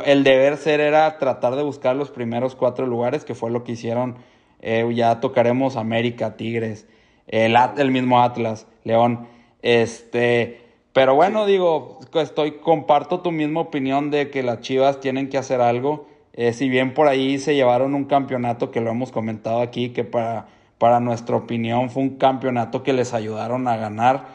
el 0.06 0.24
deber 0.24 0.58
ser 0.58 0.82
era 0.82 1.18
tratar 1.18 1.56
de 1.56 1.64
buscar 1.64 1.96
los 1.96 2.12
primeros 2.12 2.56
cuatro 2.56 2.86
lugares, 2.86 3.24
que 3.24 3.36
fue 3.36 3.50
lo 3.50 3.64
que 3.64 3.72
hicieron. 3.72 4.18
Eh, 4.62 4.90
ya 4.94 5.20
tocaremos 5.22 5.78
América, 5.78 6.36
Tigres, 6.36 6.88
el, 7.28 7.56
el 7.78 7.92
mismo 7.92 8.22
Atlas, 8.22 8.68
León. 8.84 9.28
Este, 9.62 10.63
pero 10.94 11.16
bueno, 11.16 11.48
digo, 11.48 12.00
estoy, 12.14 12.52
comparto 12.54 13.22
tu 13.22 13.32
misma 13.32 13.62
opinión 13.62 14.12
de 14.12 14.30
que 14.30 14.44
las 14.44 14.62
Chivas 14.62 15.00
tienen 15.00 15.28
que 15.28 15.40
hacer 15.40 15.60
algo. 15.60 16.08
Eh, 16.34 16.54
si 16.54 16.70
bien 16.70 16.94
por 16.94 17.08
ahí 17.08 17.40
se 17.40 17.56
llevaron 17.56 17.96
un 17.96 18.06
campeonato 18.06 18.70
que 18.70 18.80
lo 18.80 18.92
hemos 18.92 19.12
comentado 19.12 19.62
aquí, 19.62 19.90
que 19.90 20.04
para, 20.04 20.48
para 20.78 21.00
nuestra 21.00 21.36
opinión 21.36 21.90
fue 21.90 22.04
un 22.04 22.18
campeonato 22.18 22.84
que 22.84 22.94
les 22.94 23.16
ayudaron 23.16 23.68
a 23.68 23.78
ganar, 23.78 24.28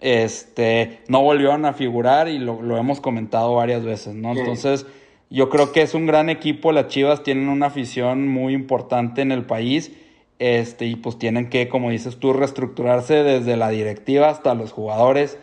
este, 0.00 0.98
no 1.06 1.22
volvieron 1.22 1.64
a 1.64 1.74
figurar 1.74 2.28
y 2.28 2.38
lo, 2.38 2.60
lo 2.60 2.76
hemos 2.76 3.00
comentado 3.00 3.54
varias 3.54 3.84
veces, 3.84 4.14
¿no? 4.14 4.32
Entonces, 4.32 4.86
yo 5.28 5.48
creo 5.48 5.70
que 5.70 5.82
es 5.82 5.94
un 5.94 6.06
gran 6.06 6.28
equipo, 6.28 6.72
las 6.72 6.88
Chivas 6.88 7.22
tienen 7.22 7.48
una 7.48 7.66
afición 7.66 8.26
muy 8.26 8.54
importante 8.54 9.22
en 9.22 9.30
el 9.30 9.44
país, 9.44 9.92
este, 10.40 10.86
y 10.86 10.96
pues 10.96 11.18
tienen 11.18 11.50
que, 11.50 11.68
como 11.68 11.90
dices 11.90 12.16
tú, 12.16 12.32
reestructurarse 12.32 13.22
desde 13.22 13.56
la 13.56 13.68
directiva 13.68 14.28
hasta 14.28 14.54
los 14.54 14.72
jugadores 14.72 15.38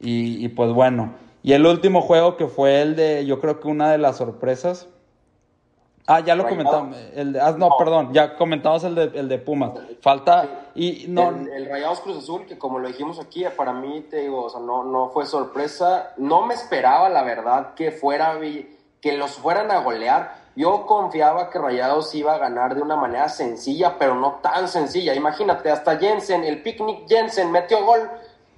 y, 0.00 0.48
pues 0.48 0.72
bueno. 0.72 1.14
Y 1.42 1.52
el 1.52 1.66
último 1.66 2.02
juego 2.02 2.36
que 2.36 2.46
fue 2.46 2.82
el 2.82 2.96
de, 2.96 3.24
yo 3.26 3.40
creo 3.40 3.60
que 3.60 3.68
una 3.68 3.90
de 3.90 3.98
las 3.98 4.16
sorpresas. 4.16 4.88
Ah, 6.06 6.20
ya 6.20 6.34
lo 6.34 6.48
comentamos. 6.48 6.96
El 7.14 7.34
de, 7.34 7.40
ah, 7.40 7.54
no, 7.56 7.70
perdón, 7.78 8.12
ya 8.12 8.34
comentamos 8.36 8.82
el 8.84 8.94
de, 8.94 9.04
el 9.14 9.28
de 9.28 9.38
Pumas. 9.38 9.72
Falta. 10.00 10.70
y 10.74 11.04
no 11.08 11.30
el, 11.30 11.66
Rayados 11.66 12.00
Cruz 12.00 12.18
Azul, 12.18 12.46
que 12.46 12.58
como 12.58 12.78
lo 12.78 12.88
dijimos 12.88 13.20
aquí, 13.20 13.44
para 13.56 13.72
mí, 13.72 14.00
te 14.10 14.22
digo, 14.22 14.44
o 14.44 14.50
sea, 14.50 14.60
no, 14.60 14.84
no 14.84 15.10
fue 15.10 15.26
sorpresa. 15.26 16.12
No 16.16 16.44
me 16.46 16.54
esperaba, 16.54 17.08
la 17.08 17.22
verdad, 17.22 17.74
que 17.74 17.92
fuera 17.92 18.38
que 19.00 19.16
los 19.16 19.32
fueran 19.32 19.70
a 19.70 19.80
golear. 19.80 20.40
Yo 20.56 20.84
confiaba 20.84 21.48
que 21.48 21.58
Rayados 21.58 22.14
iba 22.14 22.34
a 22.34 22.38
ganar 22.38 22.74
de 22.74 22.82
una 22.82 22.96
manera 22.96 23.28
sencilla, 23.28 23.96
pero 23.98 24.14
no 24.14 24.40
tan 24.42 24.66
sencilla. 24.68 25.14
Imagínate, 25.14 25.70
hasta 25.70 25.96
Jensen, 25.96 26.42
el 26.42 26.62
picnic 26.62 27.08
Jensen 27.08 27.52
metió 27.52 27.84
gol 27.84 28.10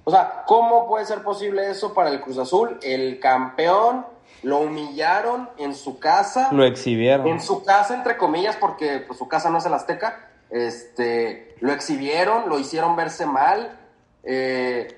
o 0.04 0.10
sea, 0.10 0.42
¿cómo 0.46 0.88
puede 0.88 1.04
ser 1.06 1.22
posible 1.22 1.70
eso 1.70 1.94
para 1.94 2.10
el 2.10 2.20
Cruz 2.20 2.38
Azul? 2.38 2.78
El 2.82 3.20
campeón 3.20 4.04
lo 4.42 4.58
humillaron 4.58 5.48
en 5.58 5.74
su 5.74 6.00
casa. 6.00 6.48
Lo 6.52 6.64
exhibieron. 6.64 7.28
En 7.28 7.40
su 7.40 7.64
casa, 7.64 7.94
entre 7.94 8.16
comillas, 8.16 8.56
porque 8.56 9.04
pues, 9.06 9.18
su 9.18 9.28
casa 9.28 9.48
no 9.50 9.58
es 9.58 9.66
el 9.66 9.74
Azteca. 9.74 10.28
Este, 10.50 11.54
lo 11.60 11.72
exhibieron, 11.72 12.48
lo 12.48 12.58
hicieron 12.58 12.96
verse 12.96 13.26
mal. 13.26 13.78
Eh, 14.24 14.88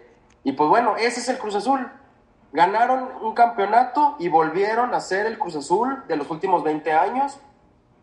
y 0.43 0.53
pues 0.53 0.71
bueno, 0.71 0.97
ese 0.97 1.21
es 1.21 1.29
el 1.29 1.38
Cruz 1.38 1.55
Azul. 1.55 1.87
Ganaron 2.53 3.11
un 3.21 3.35
campeonato 3.35 4.17
y 4.19 4.29
volvieron 4.29 4.95
a 4.95 5.01
ser 5.01 5.27
el 5.27 5.38
Cruz 5.38 5.57
Azul 5.57 6.03
de 6.09 6.17
los 6.17 6.31
últimos 6.31 6.64
20 6.64 6.93
años. 6.93 7.38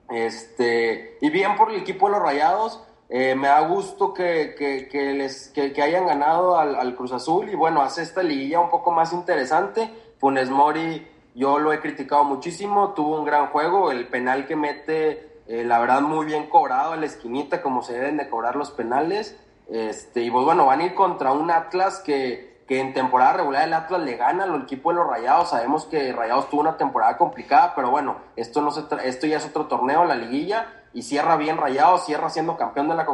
Este, 0.10 1.18
y 1.22 1.30
bien 1.32 1.56
por 1.56 1.72
el 1.72 1.78
equipo 1.78 2.08
de 2.08 2.14
los 2.14 2.22
Rayados 2.22 2.84
eh, 3.14 3.36
me 3.36 3.50
da 3.50 3.60
gusto 3.60 4.14
que, 4.14 4.56
que, 4.58 5.14
les, 5.14 5.50
que, 5.50 5.82
hayan 5.82 6.06
ganado 6.06 6.58
al, 6.58 6.96
Cruz 6.96 7.12
Azul 7.12 7.50
y 7.50 7.56
bueno, 7.56 7.82
hace 7.82 8.04
esta 8.04 8.24
liguilla 8.24 8.62
un 8.62 8.70
poco 8.70 8.92
más 8.92 9.12
interesante. 9.12 9.92
Funes 10.18 10.50
Mori, 10.50 11.06
yo 11.36 11.60
lo 11.60 11.74
he 11.74 11.82
criticado 11.82 12.24
muchísimo, 12.24 12.94
tuvo 12.94 13.20
un 13.20 13.26
gran 13.26 13.48
juego, 13.48 13.92
el 13.92 14.08
penal 14.08 14.48
que 14.48 14.56
mete, 14.56 15.42
eh, 15.46 15.66
la 15.66 15.80
verdad, 15.80 16.00
muy 16.00 16.26
bien 16.26 16.48
cobrado 16.48 16.94
en 16.94 17.02
la 17.02 17.08
esquinita, 17.08 17.62
como 17.62 17.82
se 17.82 17.96
deben 17.96 18.16
de 18.16 18.30
cobrar 18.30 18.56
los 18.56 18.72
penales. 18.72 19.38
Este, 19.70 20.22
y 20.22 20.32
pues 20.32 20.46
bueno, 20.46 20.66
van 20.66 20.80
a 20.80 20.86
ir 20.86 20.94
contra 20.94 21.34
un 21.34 21.52
Atlas 21.52 22.00
que, 22.00 22.64
que 22.66 22.80
en 22.80 22.94
temporada 22.94 23.34
regular 23.34 23.68
el 23.68 23.74
Atlas 23.74 24.04
le 24.04 24.16
gana 24.16 24.46
al 24.46 24.62
equipo 24.62 24.92
de 24.92 25.00
los 25.00 25.08
Rayados. 25.08 25.50
Sabemos 25.50 25.84
que 25.84 26.14
Rayados 26.14 26.50
tuvo 26.50 26.62
una 26.62 26.78
temporada 26.78 27.18
complicada, 27.18 27.76
pero 27.76 27.92
bueno, 27.92 28.16
esto, 28.38 28.62
no 28.62 28.72
se 28.72 28.84
esto 29.04 29.28
ya 29.28 29.36
es 29.36 29.46
otro 29.46 29.66
torneo, 29.66 30.06
la 30.06 30.16
liguilla 30.16 30.78
y 30.94 31.04
cierra 31.04 31.38
bien 31.38 31.58
rayado, 31.58 31.98
cierra 31.98 32.30
siendo 32.30 32.58
campeón 32.58 32.90
de 32.90 32.96
la, 32.96 33.08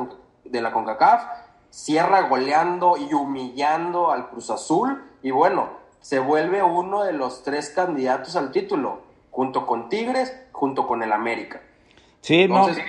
de 0.43 0.61
la 0.61 0.71
CONCACAF, 0.71 1.23
cierra 1.69 2.21
goleando 2.27 2.97
y 2.97 3.13
humillando 3.13 4.11
al 4.11 4.29
Cruz 4.29 4.49
Azul 4.49 5.03
y 5.21 5.31
bueno, 5.31 5.69
se 5.99 6.19
vuelve 6.19 6.63
uno 6.63 7.03
de 7.03 7.13
los 7.13 7.43
tres 7.43 7.69
candidatos 7.69 8.35
al 8.35 8.51
título, 8.51 9.01
junto 9.31 9.65
con 9.65 9.89
Tigres, 9.89 10.33
junto 10.51 10.87
con 10.87 11.03
el 11.03 11.11
América. 11.11 11.61
Sí, 12.21 12.41
Entonces, 12.41 12.83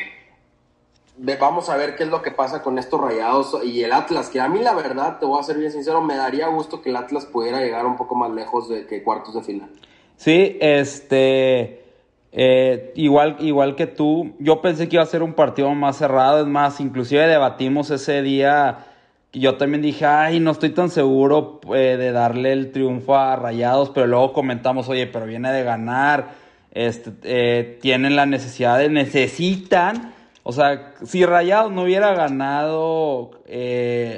Vamos 1.40 1.68
a 1.68 1.76
ver 1.76 1.96
qué 1.96 2.04
es 2.04 2.10
lo 2.10 2.22
que 2.22 2.30
pasa 2.30 2.62
con 2.62 2.78
estos 2.78 3.00
rayados 3.00 3.58
y 3.64 3.82
el 3.82 3.92
Atlas, 3.92 4.28
que 4.28 4.40
a 4.40 4.48
mí 4.48 4.60
la 4.60 4.72
verdad, 4.72 5.18
te 5.18 5.26
voy 5.26 5.40
a 5.40 5.42
ser 5.42 5.58
bien 5.58 5.72
sincero, 5.72 6.00
me 6.00 6.14
daría 6.14 6.46
gusto 6.46 6.80
que 6.80 6.90
el 6.90 6.96
Atlas 6.96 7.26
pudiera 7.26 7.58
llegar 7.58 7.86
un 7.86 7.96
poco 7.96 8.14
más 8.14 8.30
lejos 8.30 8.68
de 8.68 8.86
que 8.86 9.02
cuartos 9.02 9.34
de 9.34 9.42
final. 9.42 9.68
Sí, 10.16 10.56
este 10.60 11.87
eh, 12.30 12.92
igual, 12.94 13.36
igual 13.40 13.74
que 13.74 13.86
tú, 13.86 14.34
yo 14.38 14.60
pensé 14.60 14.88
que 14.88 14.96
iba 14.96 15.02
a 15.02 15.06
ser 15.06 15.22
un 15.22 15.32
partido 15.32 15.72
más 15.74 15.96
cerrado, 15.96 16.40
es 16.40 16.46
más, 16.46 16.80
inclusive 16.80 17.26
debatimos 17.26 17.90
ese 17.90 18.22
día, 18.22 18.86
yo 19.32 19.56
también 19.56 19.82
dije, 19.82 20.04
ay, 20.04 20.38
no 20.40 20.50
estoy 20.50 20.70
tan 20.70 20.90
seguro 20.90 21.60
eh, 21.74 21.96
de 21.98 22.12
darle 22.12 22.52
el 22.52 22.70
triunfo 22.70 23.16
a 23.16 23.36
Rayados, 23.36 23.90
pero 23.90 24.06
luego 24.06 24.32
comentamos, 24.32 24.88
oye, 24.88 25.06
pero 25.06 25.24
viene 25.24 25.52
de 25.52 25.64
ganar, 25.64 26.28
este, 26.72 27.12
eh, 27.24 27.78
tienen 27.80 28.14
la 28.14 28.26
necesidad 28.26 28.78
de, 28.78 28.90
necesitan, 28.90 30.12
o 30.42 30.52
sea, 30.52 30.92
si 31.04 31.24
Rayados 31.24 31.72
no 31.72 31.82
hubiera 31.82 32.14
ganado 32.14 33.30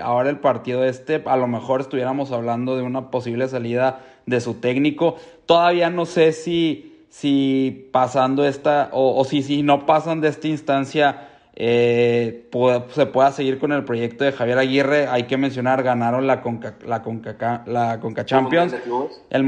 ahora 0.02 0.30
el 0.30 0.38
partido 0.38 0.84
este, 0.84 1.22
a 1.26 1.36
lo 1.36 1.48
mejor 1.48 1.80
estuviéramos 1.80 2.30
hablando 2.32 2.76
de 2.76 2.82
una 2.82 3.10
posible 3.10 3.48
salida 3.48 4.00
de 4.26 4.40
su 4.40 4.54
técnico, 4.54 5.16
todavía 5.46 5.90
no 5.90 6.06
sé 6.06 6.32
si 6.32 6.89
si 7.10 7.88
pasando 7.92 8.46
esta, 8.46 8.88
o, 8.92 9.22
si, 9.24 9.42
si 9.42 9.62
no 9.62 9.84
pasan 9.84 10.20
de 10.20 10.28
esta 10.28 10.48
instancia, 10.48 11.28
eh, 11.56 12.48
se 12.94 13.06
pueda 13.06 13.32
seguir 13.32 13.58
con 13.58 13.72
el 13.72 13.84
proyecto 13.84 14.24
de 14.24 14.32
Javier 14.32 14.58
Aguirre. 14.58 15.06
Hay 15.08 15.24
que 15.24 15.36
mencionar, 15.36 15.82
ganaron 15.82 16.26
la 16.26 16.40
Conca, 16.40 16.76
la 16.86 17.02
Conca, 17.02 17.64
la 17.66 18.00
Conca 18.00 18.24
Champions 18.24 18.74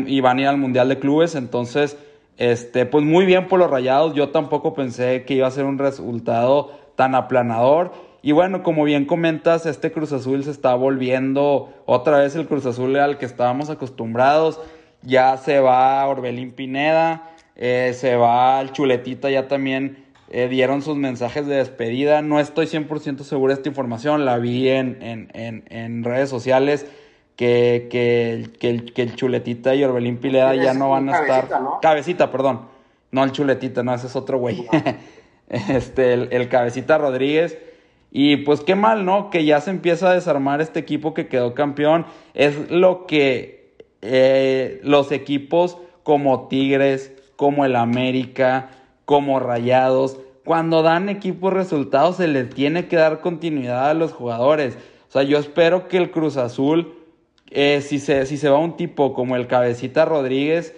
y 0.07 0.21
van 0.21 0.39
a 0.39 0.41
ir 0.43 0.47
al 0.49 0.59
Mundial 0.59 0.89
de 0.89 0.99
Clubes. 0.99 1.37
Entonces, 1.37 1.97
este, 2.37 2.85
pues 2.85 3.05
muy 3.05 3.25
bien 3.25 3.47
por 3.47 3.61
los 3.61 3.71
rayados. 3.71 4.15
Yo 4.15 4.31
tampoco 4.31 4.75
pensé 4.75 5.25
que 5.25 5.35
iba 5.35 5.47
a 5.47 5.51
ser 5.53 5.65
un 5.65 5.79
resultado 5.79 6.73
tan 6.97 7.15
aplanador. 7.15 7.93
Y 8.23 8.33
bueno, 8.33 8.63
como 8.63 8.85
bien 8.85 9.07
comentas, 9.07 9.67
este 9.67 9.93
Cruz 9.93 10.13
Azul 10.13 10.43
se 10.45 10.51
está 10.51 10.75
volviendo 10.75 11.73
otra 11.87 12.19
vez 12.19 12.35
el 12.35 12.47
Cruz 12.47 12.67
Azul 12.67 12.97
al 12.97 13.19
que 13.19 13.27
estábamos 13.27 13.71
acostumbrados. 13.71 14.61
Ya 15.03 15.37
se 15.37 15.61
va 15.61 16.07
Orbelín 16.07 16.53
Pineda, 16.53 17.32
eh, 17.57 17.93
se 17.95 18.17
va 18.17 18.59
al 18.59 18.73
chuletita, 18.73 19.31
ya 19.31 19.49
también 19.49 20.05
eh, 20.31 20.49
dieron 20.49 20.83
sus 20.83 20.97
mensajes 20.97 21.47
de 21.47 21.57
despedida. 21.57 22.23
No 22.23 22.41
estoy 22.41 22.67
100% 22.67 23.23
seguro 23.23 23.53
de 23.53 23.59
esta 23.59 23.69
información, 23.69 24.25
la 24.25 24.39
vi 24.39 24.69
en, 24.69 24.99
en, 25.33 26.05
redes 26.05 26.31
sociales. 26.31 26.87
Que, 27.37 27.89
que, 27.91 28.51
que, 28.61 28.71
el, 28.71 28.93
que, 28.93 29.03
el, 29.03 29.17
chuletita 29.17 29.75
y 29.75 29.83
Orbelín 29.83 30.19
Pileda 30.19 30.55
ya 30.55 30.75
no 30.75 30.91
van 30.91 31.09
a 31.09 31.19
estar. 31.19 31.49
Cabecita, 31.81 32.31
perdón. 32.31 32.69
No 33.11 33.25
el 33.25 33.33
chuletita, 33.33 33.83
no, 33.83 33.95
ese 33.95 34.07
es 34.07 34.17
otro 34.17 34.39
güey. 34.39 34.67
este, 35.49 36.15
el, 36.15 36.49
cabecita 36.49 36.99
Rodríguez. 36.99 37.59
Y 38.11 38.39
pues 38.39 38.61
qué 38.61 38.75
mal, 38.75 39.05
¿no? 39.05 39.31
Que 39.31 39.45
ya 39.45 39.61
se 39.61 39.71
empieza 39.71 40.11
a 40.11 40.15
desarmar 40.15 40.61
este 40.61 40.81
equipo 40.81 41.15
que 41.15 41.29
quedó 41.29 41.55
campeón. 41.55 42.07
Es 42.35 42.71
lo 42.71 43.07
que 43.07 43.75
eh, 44.03 44.81
los 44.83 45.13
equipos 45.13 45.79
como 46.03 46.49
Tigres, 46.49 47.13
como 47.37 47.65
el 47.65 47.77
América, 47.77 48.71
como 49.05 49.41
Rayados. 49.41 50.19
Cuando 50.45 50.83
dan 50.83 51.09
equipos 51.09 51.53
resultados 51.53 52.17
se 52.17 52.29
les 52.29 52.51
tiene 52.51 52.89
que 52.89 52.97
dar 52.97 53.21
continuidad 53.21 53.91
a 53.91 53.95
los 53.95 54.13
jugadores. 54.13 54.77
O 55.09 55.13
sea, 55.13 55.23
yo 55.23 55.39
espero 55.39 55.89
que 55.89 55.99
el 55.99 56.11
Cruz 56.11 56.37
Azul, 56.37 56.95
eh, 57.51 57.81
si, 57.83 57.99
se, 57.99 58.27
si 58.27 58.37
se 58.37 58.49
va 58.49 58.59
un 58.59 58.77
tipo 58.77 59.15
como 59.15 59.37
el 59.37 59.47
Cabecita 59.47 60.05
Rodríguez, 60.05 60.75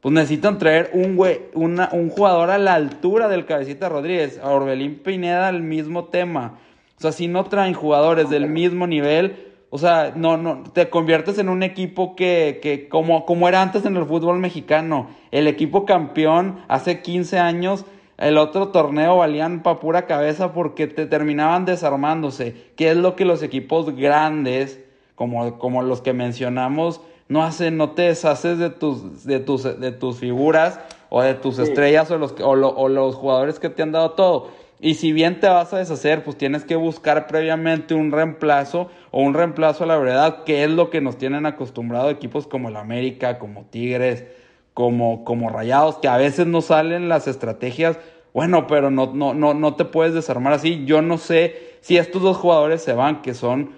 pues 0.00 0.14
necesitan 0.14 0.58
traer 0.58 0.90
un, 0.92 1.20
un 1.54 2.10
jugador 2.10 2.50
a 2.50 2.58
la 2.58 2.74
altura 2.74 3.28
del 3.28 3.44
Cabecita 3.44 3.88
Rodríguez. 3.88 4.38
A 4.42 4.50
Orbelín 4.50 5.00
Pineda 5.00 5.48
el 5.48 5.62
mismo 5.62 6.04
tema. 6.06 6.58
O 6.96 7.00
sea, 7.00 7.12
si 7.12 7.28
no 7.28 7.44
traen 7.44 7.74
jugadores 7.74 8.30
del 8.30 8.48
mismo 8.48 8.86
nivel, 8.86 9.45
o 9.70 9.78
sea, 9.78 10.12
no, 10.14 10.36
no, 10.36 10.62
te 10.72 10.88
conviertes 10.90 11.38
en 11.38 11.48
un 11.48 11.62
equipo 11.62 12.14
que, 12.14 12.60
que 12.62 12.88
como, 12.88 13.26
como 13.26 13.48
era 13.48 13.62
antes 13.62 13.84
en 13.84 13.96
el 13.96 14.06
fútbol 14.06 14.38
mexicano, 14.38 15.08
el 15.32 15.48
equipo 15.48 15.84
campeón 15.84 16.60
hace 16.68 17.02
15 17.02 17.38
años, 17.38 17.84
el 18.18 18.38
otro 18.38 18.68
torneo 18.68 19.18
valían 19.18 19.62
pa' 19.62 19.80
pura 19.80 20.06
cabeza 20.06 20.52
porque 20.52 20.86
te 20.86 21.06
terminaban 21.06 21.64
desarmándose, 21.64 22.54
que 22.76 22.90
es 22.90 22.96
lo 22.96 23.16
que 23.16 23.24
los 23.24 23.42
equipos 23.42 23.94
grandes, 23.94 24.80
como, 25.14 25.58
como 25.58 25.82
los 25.82 26.00
que 26.00 26.12
mencionamos, 26.12 27.00
no 27.28 27.42
hace, 27.42 27.70
no 27.70 27.90
te 27.90 28.02
deshaces 28.02 28.58
de 28.58 28.70
tus, 28.70 29.24
de 29.24 29.40
tus, 29.40 29.64
de 29.64 29.90
tus 29.90 30.18
figuras 30.18 30.78
o 31.10 31.22
de 31.22 31.34
tus 31.34 31.58
estrellas 31.58 32.10
o 32.10 32.18
los, 32.18 32.34
o, 32.40 32.50
o 32.50 32.88
los 32.88 33.16
jugadores 33.16 33.58
que 33.58 33.68
te 33.68 33.82
han 33.82 33.92
dado 33.92 34.12
todo. 34.12 34.48
Y 34.78 34.94
si 34.94 35.12
bien 35.12 35.40
te 35.40 35.48
vas 35.48 35.72
a 35.72 35.78
deshacer, 35.78 36.22
pues 36.22 36.36
tienes 36.36 36.64
que 36.64 36.76
buscar 36.76 37.26
previamente 37.26 37.94
un 37.94 38.12
reemplazo 38.12 38.90
o 39.10 39.22
un 39.22 39.32
reemplazo 39.32 39.84
a 39.84 39.86
la 39.86 39.96
verdad, 39.96 40.44
que 40.44 40.64
es 40.64 40.70
lo 40.70 40.90
que 40.90 41.00
nos 41.00 41.16
tienen 41.16 41.46
acostumbrado 41.46 42.10
equipos 42.10 42.46
como 42.46 42.68
el 42.68 42.76
América, 42.76 43.38
como 43.38 43.64
Tigres, 43.64 44.26
como, 44.74 45.24
como 45.24 45.48
Rayados, 45.48 45.96
que 45.96 46.08
a 46.08 46.18
veces 46.18 46.46
no 46.46 46.60
salen 46.60 47.08
las 47.08 47.26
estrategias. 47.26 47.98
Bueno, 48.34 48.66
pero 48.66 48.90
no, 48.90 49.14
no, 49.14 49.32
no, 49.32 49.54
no 49.54 49.74
te 49.76 49.86
puedes 49.86 50.12
desarmar 50.12 50.52
así. 50.52 50.84
Yo 50.84 51.00
no 51.00 51.16
sé 51.16 51.78
si 51.80 51.96
estos 51.96 52.20
dos 52.20 52.36
jugadores 52.36 52.82
se 52.82 52.92
van, 52.92 53.22
que 53.22 53.32
son 53.32 53.70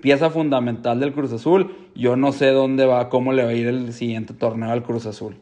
pieza 0.00 0.30
fundamental 0.30 0.98
del 0.98 1.12
Cruz 1.12 1.32
Azul. 1.32 1.76
Yo 1.94 2.16
no 2.16 2.32
sé 2.32 2.48
dónde 2.48 2.84
va, 2.84 3.08
cómo 3.08 3.32
le 3.32 3.44
va 3.44 3.50
a 3.50 3.54
ir 3.54 3.68
el 3.68 3.92
siguiente 3.92 4.34
torneo 4.34 4.72
al 4.72 4.82
Cruz 4.82 5.06
Azul. 5.06 5.36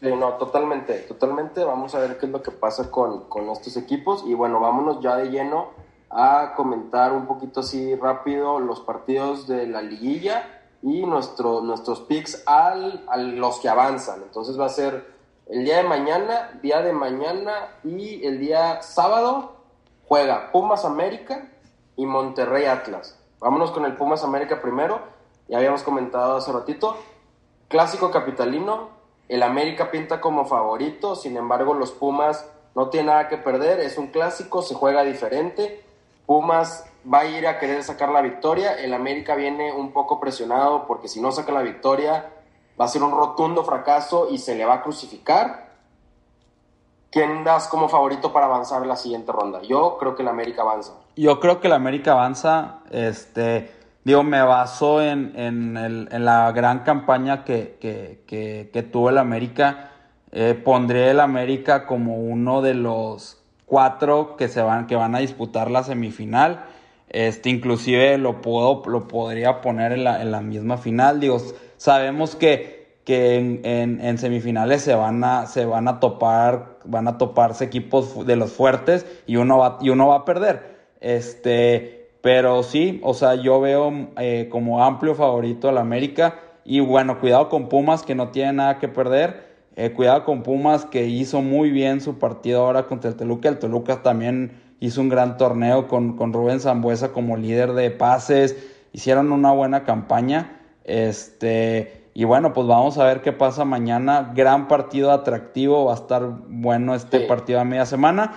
Sí, 0.00 0.14
no, 0.14 0.34
totalmente, 0.34 0.98
totalmente. 1.00 1.64
Vamos 1.64 1.94
a 1.94 2.00
ver 2.00 2.18
qué 2.18 2.26
es 2.26 2.32
lo 2.32 2.42
que 2.42 2.50
pasa 2.50 2.90
con, 2.90 3.28
con 3.28 3.48
estos 3.48 3.76
equipos. 3.76 4.24
Y 4.26 4.34
bueno, 4.34 4.60
vámonos 4.60 5.00
ya 5.00 5.16
de 5.16 5.30
lleno 5.30 5.70
a 6.10 6.52
comentar 6.54 7.12
un 7.12 7.26
poquito 7.26 7.60
así 7.60 7.94
rápido 7.96 8.60
los 8.60 8.80
partidos 8.80 9.46
de 9.46 9.66
la 9.66 9.82
liguilla 9.82 10.62
y 10.82 11.04
nuestro, 11.06 11.62
nuestros 11.62 12.00
picks 12.00 12.42
al, 12.46 13.04
a 13.08 13.16
los 13.16 13.58
que 13.58 13.68
avanzan. 13.68 14.22
Entonces 14.22 14.60
va 14.60 14.66
a 14.66 14.70
ser 14.70 15.14
el 15.46 15.64
día 15.64 15.78
de 15.78 15.84
mañana, 15.84 16.58
día 16.62 16.82
de 16.82 16.92
mañana 16.92 17.52
y 17.82 18.24
el 18.26 18.38
día 18.38 18.82
sábado 18.82 19.56
juega 20.06 20.52
Pumas 20.52 20.84
América 20.84 21.48
y 21.96 22.04
Monterrey 22.06 22.66
Atlas. 22.66 23.18
Vámonos 23.40 23.70
con 23.70 23.84
el 23.84 23.96
Pumas 23.96 24.24
América 24.24 24.60
primero. 24.60 25.00
Ya 25.48 25.58
habíamos 25.58 25.82
comentado 25.82 26.36
hace 26.36 26.52
ratito. 26.52 26.96
Clásico 27.68 28.10
capitalino, 28.10 28.90
el 29.28 29.42
América 29.42 29.90
pinta 29.90 30.20
como 30.20 30.46
favorito, 30.46 31.16
sin 31.16 31.36
embargo 31.36 31.74
los 31.74 31.92
Pumas 31.92 32.48
no 32.74 32.88
tienen 32.88 33.06
nada 33.06 33.28
que 33.28 33.38
perder, 33.38 33.80
es 33.80 33.98
un 33.98 34.08
clásico, 34.08 34.62
se 34.62 34.74
juega 34.74 35.02
diferente. 35.02 35.82
Pumas 36.26 36.84
va 37.12 37.20
a 37.20 37.26
ir 37.26 37.46
a 37.46 37.58
querer 37.58 37.82
sacar 37.82 38.10
la 38.10 38.20
victoria, 38.20 38.74
el 38.74 38.94
América 38.94 39.34
viene 39.34 39.72
un 39.72 39.92
poco 39.92 40.20
presionado 40.20 40.86
porque 40.86 41.08
si 41.08 41.20
no 41.20 41.32
saca 41.32 41.52
la 41.52 41.62
victoria 41.62 42.32
va 42.78 42.84
a 42.84 42.88
ser 42.88 43.02
un 43.02 43.12
rotundo 43.12 43.64
fracaso 43.64 44.28
y 44.30 44.38
se 44.38 44.54
le 44.54 44.64
va 44.64 44.74
a 44.74 44.82
crucificar. 44.82 45.66
¿Quién 47.10 47.44
das 47.44 47.66
como 47.68 47.88
favorito 47.88 48.32
para 48.32 48.46
avanzar 48.46 48.82
en 48.82 48.88
la 48.88 48.96
siguiente 48.96 49.32
ronda? 49.32 49.62
Yo 49.62 49.96
creo 49.98 50.14
que 50.14 50.22
el 50.22 50.28
América 50.28 50.62
avanza. 50.62 50.92
Yo 51.16 51.40
creo 51.40 51.60
que 51.60 51.68
el 51.68 51.72
América 51.72 52.12
avanza, 52.12 52.80
este, 52.90 53.72
digo, 54.06 54.22
me 54.22 54.40
baso 54.40 55.02
en, 55.02 55.32
en, 55.34 56.24
la 56.24 56.52
gran 56.52 56.84
campaña 56.84 57.42
que, 57.42 57.76
que, 57.80 58.82
tuvo 58.92 59.10
el 59.10 59.18
América. 59.18 59.90
Eh, 60.30 60.54
pondré 60.54 61.10
el 61.10 61.18
América 61.18 61.86
como 61.86 62.16
uno 62.16 62.62
de 62.62 62.74
los 62.74 63.42
cuatro 63.64 64.36
que 64.36 64.46
se 64.46 64.62
van, 64.62 64.86
que 64.86 64.94
van 64.94 65.16
a 65.16 65.18
disputar 65.18 65.72
la 65.72 65.82
semifinal. 65.82 66.66
Este, 67.08 67.50
inclusive 67.50 68.16
lo 68.16 68.42
puedo, 68.42 68.84
lo 68.86 69.08
podría 69.08 69.60
poner 69.60 69.90
en 69.90 70.04
la, 70.04 70.22
en 70.22 70.30
la 70.30 70.40
misma 70.40 70.78
final. 70.78 71.18
Digo, 71.18 71.42
sabemos 71.76 72.36
que, 72.36 73.00
que 73.04 73.38
en, 73.38 74.00
en, 74.00 74.18
semifinales 74.18 74.82
se 74.82 74.94
van 74.94 75.24
a, 75.24 75.46
se 75.46 75.64
van 75.64 75.88
a 75.88 75.98
topar, 75.98 76.78
van 76.84 77.08
a 77.08 77.18
toparse 77.18 77.64
equipos 77.64 78.24
de 78.24 78.36
los 78.36 78.52
fuertes 78.52 79.04
y 79.26 79.34
uno 79.34 79.58
va, 79.58 79.78
y 79.80 79.90
uno 79.90 80.06
va 80.06 80.18
a 80.18 80.24
perder. 80.24 80.76
Este, 81.00 81.95
pero 82.26 82.64
sí, 82.64 82.98
o 83.04 83.14
sea, 83.14 83.36
yo 83.36 83.60
veo 83.60 84.08
eh, 84.18 84.48
como 84.50 84.82
amplio 84.82 85.14
favorito 85.14 85.68
al 85.68 85.78
América. 85.78 86.34
Y 86.64 86.80
bueno, 86.80 87.20
cuidado 87.20 87.48
con 87.48 87.68
Pumas 87.68 88.02
que 88.02 88.16
no 88.16 88.30
tiene 88.30 88.54
nada 88.54 88.80
que 88.80 88.88
perder. 88.88 89.46
Eh, 89.76 89.92
cuidado 89.92 90.24
con 90.24 90.42
Pumas 90.42 90.86
que 90.86 91.06
hizo 91.06 91.40
muy 91.40 91.70
bien 91.70 92.00
su 92.00 92.18
partido 92.18 92.66
ahora 92.66 92.88
contra 92.88 93.10
el 93.10 93.16
Toluca. 93.16 93.48
El 93.48 93.60
Toluca 93.60 94.02
también 94.02 94.60
hizo 94.80 95.02
un 95.02 95.08
gran 95.08 95.36
torneo 95.36 95.86
con, 95.86 96.16
con 96.16 96.32
Rubén 96.32 96.58
Zambuesa 96.58 97.12
como 97.12 97.36
líder 97.36 97.74
de 97.74 97.92
pases. 97.92 98.56
Hicieron 98.92 99.30
una 99.30 99.52
buena 99.52 99.84
campaña. 99.84 100.62
Este, 100.82 102.08
y 102.12 102.24
bueno, 102.24 102.52
pues 102.52 102.66
vamos 102.66 102.98
a 102.98 103.04
ver 103.04 103.22
qué 103.22 103.30
pasa 103.30 103.64
mañana. 103.64 104.32
Gran 104.34 104.66
partido 104.66 105.12
atractivo. 105.12 105.84
Va 105.84 105.92
a 105.92 105.94
estar 105.94 106.28
bueno 106.48 106.96
este 106.96 107.20
partido 107.20 107.60
a 107.60 107.64
media 107.64 107.86
semana. 107.86 108.32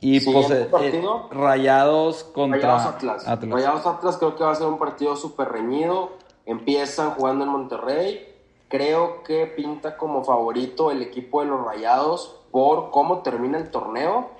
Y 0.00 0.20
pues 0.20 0.50
eh, 0.50 0.68
eh, 0.80 1.02
Rayados 1.30 2.24
contra 2.24 2.58
Rayados 2.58 2.86
Atlas. 2.86 3.26
Rayados 3.42 3.86
Atlas 3.86 4.16
creo 4.16 4.34
que 4.34 4.44
va 4.44 4.52
a 4.52 4.54
ser 4.54 4.66
un 4.66 4.78
partido 4.78 5.14
súper 5.14 5.48
reñido. 5.48 6.12
Empiezan 6.46 7.10
jugando 7.10 7.44
en 7.44 7.50
Monterrey. 7.50 8.26
Creo 8.68 9.22
que 9.22 9.46
pinta 9.46 9.98
como 9.98 10.24
favorito 10.24 10.90
el 10.90 11.02
equipo 11.02 11.42
de 11.42 11.48
los 11.48 11.62
Rayados 11.62 12.40
por 12.50 12.90
cómo 12.90 13.18
termina 13.18 13.58
el 13.58 13.70
torneo. 13.70 14.30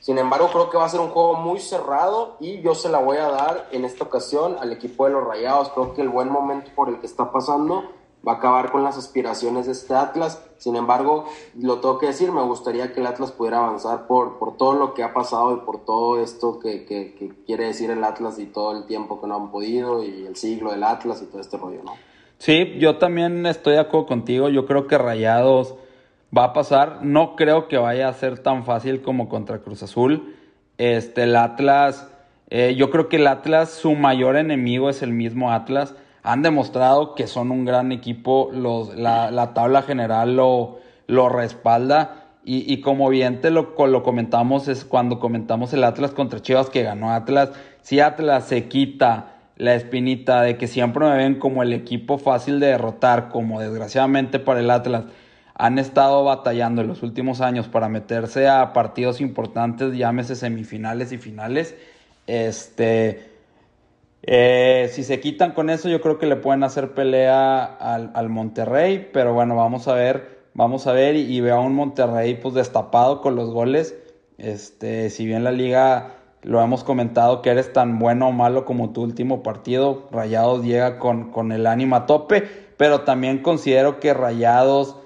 Sin 0.00 0.18
embargo, 0.18 0.48
creo 0.50 0.70
que 0.70 0.78
va 0.78 0.86
a 0.86 0.88
ser 0.88 1.00
un 1.00 1.10
juego 1.10 1.34
muy 1.34 1.60
cerrado 1.60 2.36
y 2.40 2.60
yo 2.62 2.74
se 2.74 2.88
la 2.88 2.98
voy 2.98 3.18
a 3.18 3.28
dar 3.28 3.68
en 3.70 3.84
esta 3.84 4.04
ocasión 4.04 4.56
al 4.58 4.72
equipo 4.72 5.04
de 5.04 5.12
los 5.12 5.24
Rayados. 5.24 5.68
Creo 5.70 5.94
que 5.94 6.00
el 6.00 6.08
buen 6.08 6.30
momento 6.30 6.70
por 6.74 6.88
el 6.88 6.98
que 7.00 7.06
está 7.06 7.30
pasando 7.30 7.84
va 8.26 8.32
a 8.32 8.34
acabar 8.36 8.70
con 8.70 8.84
las 8.84 8.98
aspiraciones 8.98 9.66
de 9.66 9.72
este 9.72 9.94
Atlas. 9.94 10.42
Sin 10.58 10.76
embargo, 10.76 11.26
lo 11.58 11.80
tengo 11.80 11.98
que 11.98 12.08
decir, 12.08 12.32
me 12.32 12.42
gustaría 12.42 12.92
que 12.92 13.00
el 13.00 13.06
Atlas 13.06 13.32
pudiera 13.32 13.58
avanzar 13.58 14.06
por, 14.06 14.38
por 14.38 14.56
todo 14.56 14.74
lo 14.74 14.94
que 14.94 15.02
ha 15.02 15.14
pasado 15.14 15.56
y 15.56 15.60
por 15.64 15.84
todo 15.84 16.22
esto 16.22 16.58
que, 16.58 16.84
que, 16.84 17.32
quiere 17.46 17.64
decir 17.64 17.90
el 17.90 18.04
Atlas 18.04 18.38
y 18.38 18.46
todo 18.46 18.76
el 18.76 18.84
tiempo 18.84 19.20
que 19.20 19.26
no 19.26 19.36
han 19.36 19.50
podido 19.50 20.04
y 20.04 20.26
el 20.26 20.36
siglo 20.36 20.72
del 20.72 20.84
Atlas 20.84 21.22
y 21.22 21.26
todo 21.26 21.40
este 21.40 21.56
rollo, 21.56 21.82
¿no? 21.84 21.94
Sí, 22.38 22.76
yo 22.78 22.96
también 22.96 23.44
estoy 23.46 23.74
de 23.74 23.80
acuerdo 23.80 24.06
contigo. 24.06 24.48
Yo 24.48 24.66
creo 24.66 24.86
que 24.86 24.96
Rayados 24.96 25.74
va 26.36 26.44
a 26.44 26.52
pasar. 26.52 27.00
No 27.02 27.36
creo 27.36 27.68
que 27.68 27.76
vaya 27.76 28.08
a 28.08 28.12
ser 28.14 28.38
tan 28.38 28.64
fácil 28.64 29.02
como 29.02 29.28
contra 29.28 29.58
Cruz 29.58 29.82
Azul. 29.82 30.36
Este, 30.78 31.24
el 31.24 31.36
Atlas, 31.36 32.08
eh, 32.48 32.74
yo 32.76 32.90
creo 32.90 33.10
que 33.10 33.16
el 33.16 33.26
Atlas, 33.26 33.70
su 33.70 33.92
mayor 33.92 34.36
enemigo 34.36 34.88
es 34.88 35.02
el 35.02 35.12
mismo 35.12 35.52
Atlas 35.52 35.94
han 36.22 36.42
demostrado 36.42 37.14
que 37.14 37.26
son 37.26 37.50
un 37.50 37.64
gran 37.64 37.92
equipo, 37.92 38.50
los, 38.52 38.94
la, 38.96 39.30
la 39.30 39.54
tabla 39.54 39.82
general 39.82 40.36
lo, 40.36 40.78
lo 41.06 41.28
respalda. 41.28 42.16
Y, 42.44 42.72
y, 42.72 42.80
como 42.80 43.08
bien 43.10 43.40
te 43.40 43.50
lo, 43.50 43.74
lo 43.86 44.02
comentamos, 44.02 44.66
es 44.68 44.84
cuando 44.84 45.18
comentamos 45.18 45.72
el 45.74 45.84
Atlas 45.84 46.12
contra 46.12 46.40
Chivas 46.40 46.70
que 46.70 46.82
ganó 46.82 47.12
Atlas. 47.12 47.50
Si 47.82 48.00
Atlas 48.00 48.44
se 48.44 48.66
quita 48.68 49.36
la 49.56 49.74
espinita 49.74 50.40
de 50.40 50.56
que 50.56 50.66
siempre 50.66 51.06
me 51.06 51.16
ven 51.16 51.38
como 51.38 51.62
el 51.62 51.74
equipo 51.74 52.16
fácil 52.16 52.58
de 52.58 52.68
derrotar, 52.68 53.28
como 53.28 53.60
desgraciadamente 53.60 54.38
para 54.38 54.60
el 54.60 54.70
Atlas 54.70 55.04
han 55.54 55.78
estado 55.78 56.24
batallando 56.24 56.80
en 56.80 56.88
los 56.88 57.02
últimos 57.02 57.42
años 57.42 57.68
para 57.68 57.90
meterse 57.90 58.48
a 58.48 58.72
partidos 58.72 59.20
importantes, 59.20 59.92
llámese 59.94 60.34
semifinales 60.34 61.12
y 61.12 61.18
finales. 61.18 61.76
Este, 62.26 63.29
eh, 64.22 64.90
si 64.92 65.02
se 65.02 65.20
quitan 65.20 65.52
con 65.52 65.70
eso, 65.70 65.88
yo 65.88 66.00
creo 66.00 66.18
que 66.18 66.26
le 66.26 66.36
pueden 66.36 66.62
hacer 66.62 66.92
pelea 66.92 67.64
al, 67.64 68.28
Monterrey, 68.28 69.08
pero 69.12 69.32
bueno, 69.32 69.56
vamos 69.56 69.88
a 69.88 69.94
ver, 69.94 70.40
vamos 70.54 70.86
a 70.86 70.92
ver 70.92 71.16
y, 71.16 71.40
veo 71.40 71.56
a 71.56 71.60
un 71.60 71.74
Monterrey 71.74 72.34
pues 72.34 72.54
destapado 72.54 73.20
con 73.22 73.34
los 73.34 73.50
goles. 73.50 73.94
Este, 74.36 75.10
si 75.10 75.26
bien 75.26 75.44
la 75.44 75.52
liga 75.52 76.14
lo 76.42 76.62
hemos 76.62 76.84
comentado 76.84 77.42
que 77.42 77.50
eres 77.50 77.72
tan 77.72 77.98
bueno 77.98 78.28
o 78.28 78.32
malo 78.32 78.64
como 78.64 78.90
tu 78.90 79.02
último 79.02 79.42
partido, 79.42 80.08
Rayados 80.10 80.64
llega 80.64 80.98
con, 80.98 81.30
con 81.30 81.52
el 81.52 81.66
ánimo 81.66 81.96
a 81.96 82.06
tope, 82.06 82.44
pero 82.76 83.02
también 83.02 83.42
considero 83.42 84.00
que 84.00 84.14
Rayados 84.14 84.96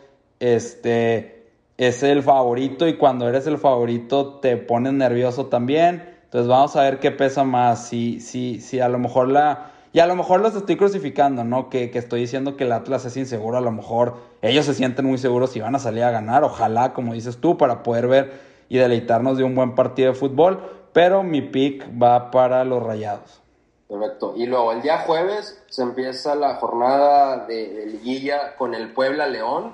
este, 0.40 1.46
es 1.76 2.02
el 2.02 2.22
favorito 2.22 2.86
y 2.86 2.96
cuando 2.96 3.28
eres 3.28 3.46
el 3.46 3.58
favorito 3.58 4.34
te 4.40 4.56
pones 4.56 4.92
nervioso 4.92 5.46
también 5.46 6.13
entonces 6.34 6.48
vamos 6.48 6.74
a 6.74 6.82
ver 6.82 6.98
qué 6.98 7.12
pesa 7.12 7.44
más. 7.44 7.86
Si, 7.86 8.18
si, 8.18 8.60
si 8.60 8.80
a 8.80 8.88
lo 8.88 8.98
mejor 8.98 9.28
la. 9.28 9.70
Y 9.92 10.00
a 10.00 10.06
lo 10.08 10.16
mejor 10.16 10.40
los 10.40 10.56
estoy 10.56 10.76
crucificando, 10.76 11.44
¿no? 11.44 11.70
Que, 11.70 11.92
que, 11.92 12.00
estoy 12.00 12.22
diciendo 12.22 12.56
que 12.56 12.64
el 12.64 12.72
Atlas 12.72 13.04
es 13.04 13.16
inseguro. 13.16 13.56
A 13.56 13.60
lo 13.60 13.70
mejor 13.70 14.16
ellos 14.42 14.64
se 14.64 14.74
sienten 14.74 15.06
muy 15.06 15.18
seguros 15.18 15.54
y 15.54 15.60
van 15.60 15.76
a 15.76 15.78
salir 15.78 16.02
a 16.02 16.10
ganar. 16.10 16.42
Ojalá, 16.42 16.92
como 16.92 17.14
dices 17.14 17.36
tú, 17.36 17.56
para 17.56 17.84
poder 17.84 18.08
ver 18.08 18.32
y 18.68 18.78
deleitarnos 18.78 19.38
de 19.38 19.44
un 19.44 19.54
buen 19.54 19.76
partido 19.76 20.10
de 20.10 20.18
fútbol. 20.18 20.58
Pero 20.92 21.22
mi 21.22 21.40
pick 21.40 21.86
va 22.02 22.32
para 22.32 22.64
los 22.64 22.82
rayados. 22.82 23.40
Perfecto. 23.88 24.34
Y 24.36 24.46
luego 24.46 24.72
el 24.72 24.82
día 24.82 24.98
jueves 25.06 25.62
se 25.70 25.82
empieza 25.82 26.34
la 26.34 26.56
jornada 26.56 27.46
de, 27.46 27.68
de 27.74 27.86
liguilla 27.86 28.56
con 28.56 28.74
el 28.74 28.92
Puebla 28.92 29.28
León. 29.28 29.70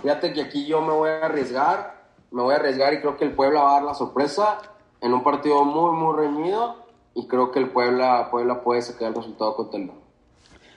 Fíjate 0.00 0.32
que 0.32 0.40
aquí 0.40 0.64
yo 0.64 0.80
me 0.80 0.94
voy 0.94 1.10
a 1.10 1.26
arriesgar. 1.26 1.92
Me 2.30 2.40
voy 2.40 2.54
a 2.54 2.56
arriesgar 2.56 2.94
y 2.94 3.00
creo 3.00 3.18
que 3.18 3.26
el 3.26 3.32
Puebla 3.32 3.60
va 3.60 3.70
a 3.72 3.74
dar 3.74 3.82
la 3.82 3.94
sorpresa 3.94 4.60
en 5.04 5.12
un 5.12 5.22
partido 5.22 5.64
muy, 5.64 5.92
muy 5.96 6.16
reñido 6.16 6.76
y 7.14 7.26
creo 7.26 7.52
que 7.52 7.58
el 7.58 7.68
Puebla, 7.68 8.28
Puebla 8.30 8.62
puede 8.62 8.80
sacar 8.80 9.08
el 9.08 9.14
resultado 9.14 9.54
con. 9.54 9.92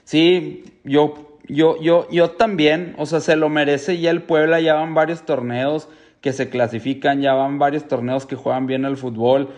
Sí, 0.04 0.66
yo, 0.84 1.14
yo, 1.48 1.82
yo, 1.82 2.08
yo 2.10 2.32
también, 2.32 2.94
o 3.00 3.06
sea, 3.06 3.22
se 3.22 3.38
lo 3.38 3.48
merece 3.48 4.00
ya 4.00 4.12
el 4.12 4.24
Puebla, 4.24 4.60
ya 4.60 4.74
van 4.74 4.94
varios 4.94 5.24
torneos 5.24 5.88
que 6.20 6.34
se 6.34 6.50
clasifican, 6.50 7.22
ya 7.22 7.34
van 7.34 7.58
varios 7.58 7.88
torneos 7.88 8.26
que 8.26 8.36
juegan 8.36 8.68
bien 8.68 8.84
el 8.84 8.98
fútbol. 8.98 9.50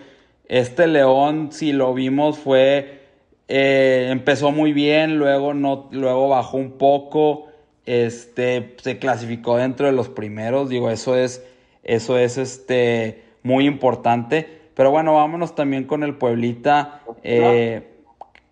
Este 0.45 0.85
León, 0.85 1.49
si 1.51 1.73
lo 1.73 1.95
vimos, 1.95 2.37
fue 2.37 2.99
eh, 3.47 4.09
empezó 4.11 4.51
muy 4.51 4.71
bien, 4.71 5.17
luego, 5.17 5.55
no, 5.55 5.89
luego 5.91 6.29
bajó 6.29 6.57
un 6.57 6.73
poco, 6.73 7.47
este, 7.87 8.75
se 8.83 8.99
clasificó 8.99 9.57
dentro 9.57 9.87
de 9.87 9.93
los 9.93 10.09
primeros, 10.09 10.69
digo, 10.69 10.91
eso 10.91 11.15
es, 11.15 11.43
eso 11.83 12.19
es 12.19 12.37
este, 12.37 13.23
muy 13.41 13.65
importante. 13.65 14.58
Pero 14.79 14.91
bueno, 14.91 15.15
vámonos 15.15 15.55
también 15.55 15.83
con 15.83 16.03
el 16.03 16.15
Pueblita, 16.15 17.01
eh, 17.21 17.97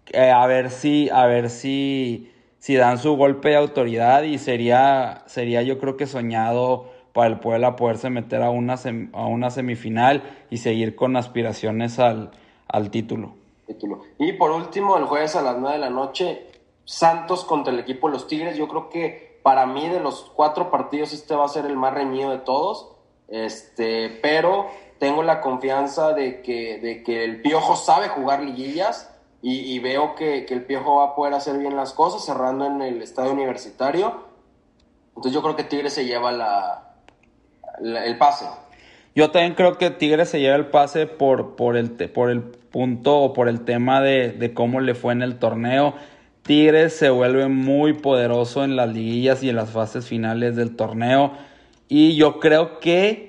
eh, 0.08 0.30
a 0.30 0.46
ver 0.46 0.72
si, 0.72 1.10
a 1.10 1.26
ver 1.26 1.50
si, 1.50 2.34
si 2.60 2.76
dan 2.76 2.98
su 2.98 3.16
golpe 3.16 3.48
de 3.48 3.56
autoridad 3.56 4.24
y 4.24 4.38
sería, 4.38 5.24
sería 5.28 5.62
yo 5.62 5.80
creo 5.80 5.96
que 5.96 6.06
soñado 6.06 6.88
para 7.13 7.28
el 7.30 7.40
Puebla 7.40 7.78
poderse 7.78 8.10
meter 8.10 8.42
a 8.42 8.50
una, 8.50 8.76
a 9.13 9.26
una 9.26 9.52
semifinal 9.52 10.22
y 10.50 10.58
seguir 10.58 10.98
con 10.98 11.16
aspiraciones 11.16 11.98
al, 11.98 12.32
al 12.68 12.92
título. 12.92 13.36
título. 13.66 14.02
Y 14.20 14.34
por 14.34 14.52
último, 14.52 14.98
el 14.98 15.06
jueves 15.06 15.38
a 15.38 15.42
las 15.42 15.58
9 15.58 15.78
de 15.78 15.80
la 15.82 15.90
noche, 15.90 16.46
Santos 16.84 17.46
contra 17.46 17.72
el 17.72 17.80
equipo 17.80 18.08
de 18.10 18.16
los 18.16 18.28
Tigres. 18.28 18.58
Yo 18.58 18.68
creo 18.68 18.90
que 18.90 19.40
para 19.44 19.66
mí 19.66 19.88
de 19.88 20.02
los 20.02 20.30
cuatro 20.36 20.72
partidos 20.72 21.13
este 21.13 21.36
va 21.36 21.46
a 21.46 21.48
ser 21.48 21.66
el 21.66 21.78
más 21.78 21.94
reñido 21.94 22.32
de 22.32 22.40
todos. 22.40 22.92
Este, 23.30 24.20
pero 24.22 24.68
tengo 25.00 25.24
la 25.24 25.42
confianza 25.42 26.14
de 26.14 26.42
que, 26.42 26.80
de 26.80 27.04
que 27.04 27.24
el 27.24 27.42
Piojo 27.42 27.76
sabe 27.76 28.10
jugar 28.10 28.44
liguillas 28.44 29.14
y, 29.42 29.80
veo 29.80 30.16
que, 30.16 30.46
el 30.50 30.66
Piojo 30.66 30.98
va 30.98 31.06
a 31.06 31.16
poder 31.16 31.34
hacer 31.34 31.58
bien 31.58 31.76
las 31.76 31.94
cosas 31.94 32.26
cerrando 32.26 32.66
en 32.66 32.82
el 32.82 33.02
estadio 33.02 33.32
universitario. 33.32 34.26
Entonces 35.10 35.34
yo 35.34 35.42
creo 35.42 35.56
que 35.56 35.64
Tigres 35.64 35.94
se 35.94 36.06
lleva 36.06 36.32
la, 36.32 36.96
el 37.80 38.18
pase. 38.18 38.46
Yo 39.16 39.32
también 39.32 39.56
creo 39.56 39.78
que 39.78 39.90
Tigres 39.90 40.30
se 40.30 40.40
lleva 40.40 40.56
el 40.56 40.68
pase 40.68 41.08
por, 41.08 41.56
por, 41.56 41.78
el, 41.78 41.92
por 41.92 42.30
el 42.30 42.42
punto 42.42 43.18
o 43.18 43.34
por 43.34 43.48
el 43.48 43.62
tema 43.62 44.02
de, 44.02 44.52
cómo 44.54 44.80
le 44.80 44.94
fue 44.94 45.14
en 45.14 45.22
el 45.22 45.40
torneo. 45.40 45.96
Tigres 46.44 46.96
se 46.96 47.10
vuelve 47.10 47.48
muy 47.48 47.94
poderoso 47.94 48.64
en 48.64 48.76
las 48.76 48.90
liguillas 48.90 49.44
y 49.44 49.50
en 49.50 49.56
las 49.56 49.72
fases 49.72 50.06
finales 50.06 50.56
del 50.56 50.76
torneo. 50.76 51.34
Y 51.88 52.16
yo 52.16 52.40
creo 52.40 52.80
que, 52.80 53.27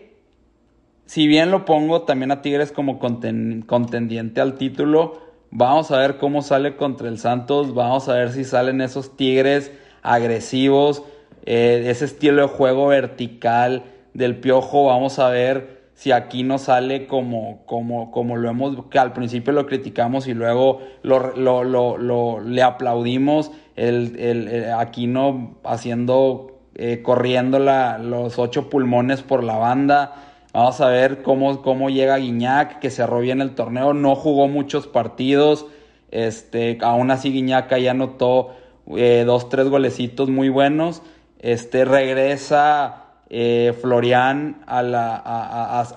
si 1.09 1.27
bien 1.27 1.51
lo 1.51 1.65
pongo 1.65 2.03
también 2.03 2.31
a 2.33 2.43
Tigres 2.43 2.71
como 2.71 2.99
contendiente 2.99 4.43
al 4.43 4.57
título, 4.57 5.23
vamos 5.51 5.91
a 5.91 5.97
ver 5.97 6.19
cómo 6.19 6.43
sale 6.43 6.77
contra 6.77 7.09
el 7.09 7.19
Santos. 7.19 7.73
Vamos 7.73 8.11
a 8.11 8.13
ver 8.13 8.31
si 8.31 8.45
salen 8.45 8.83
esos 8.83 9.17
Tigres 9.17 9.73
agresivos, 10.03 11.03
eh, 11.47 11.85
ese 11.87 12.05
estilo 12.05 12.43
de 12.43 12.49
juego 12.49 12.89
vertical 12.89 13.85
del 14.13 14.37
Piojo, 14.37 14.85
vamos 14.85 15.19
a 15.19 15.31
ver 15.31 15.79
si 15.95 16.13
aquí 16.13 16.43
no 16.43 16.59
sale 16.59 17.07
como, 17.07 17.65
como, 17.65 18.11
como 18.11 18.37
lo 18.37 18.51
hemos, 18.51 18.85
que 18.91 18.99
al 18.99 19.15
principio 19.15 19.55
lo 19.55 19.65
criticamos 19.65 20.29
y 20.29 20.35
luego 20.35 20.83
lo, 21.03 21.35
lo, 21.35 21.65
lo, 21.65 22.41
le 22.41 22.63
aplaudimos, 22.63 23.51
el, 23.77 24.15
el, 24.19 24.73
Aquino 24.73 25.57
haciendo, 25.65 26.61
eh, 26.75 27.01
corriendo 27.03 27.59
la, 27.59 27.97
los 27.97 28.39
ocho 28.39 28.69
pulmones 28.69 29.23
por 29.23 29.43
la 29.43 29.57
banda. 29.57 30.28
Vamos 30.53 30.81
a 30.81 30.89
ver 30.89 31.23
cómo, 31.23 31.63
cómo 31.63 31.91
llega 31.91 32.17
Guiñac, 32.17 32.79
que 32.79 32.91
cerró 32.91 33.21
bien 33.21 33.41
el 33.41 33.55
torneo, 33.55 33.93
no 33.93 34.15
jugó 34.15 34.49
muchos 34.49 34.87
partidos, 34.87 35.67
este, 36.11 36.79
aún 36.81 37.11
así 37.11 37.31
Guiñac 37.31 37.77
ya 37.77 37.91
anotó 37.91 38.57
eh, 38.97 39.25
dos, 39.27 39.51
tres 39.51 39.69
golecitos 39.69 40.31
muy 40.31 40.49
buenos, 40.49 41.03
este, 41.39 41.85
regresa 41.85 43.05
eh, 43.29 43.77
Florian 43.79 44.63
a, 44.67 44.81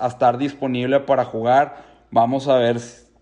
a, 0.00 0.06
estar 0.06 0.36
disponible 0.36 1.00
para 1.00 1.24
jugar. 1.24 1.84
Vamos 2.10 2.46
a 2.48 2.56
ver, 2.56 2.78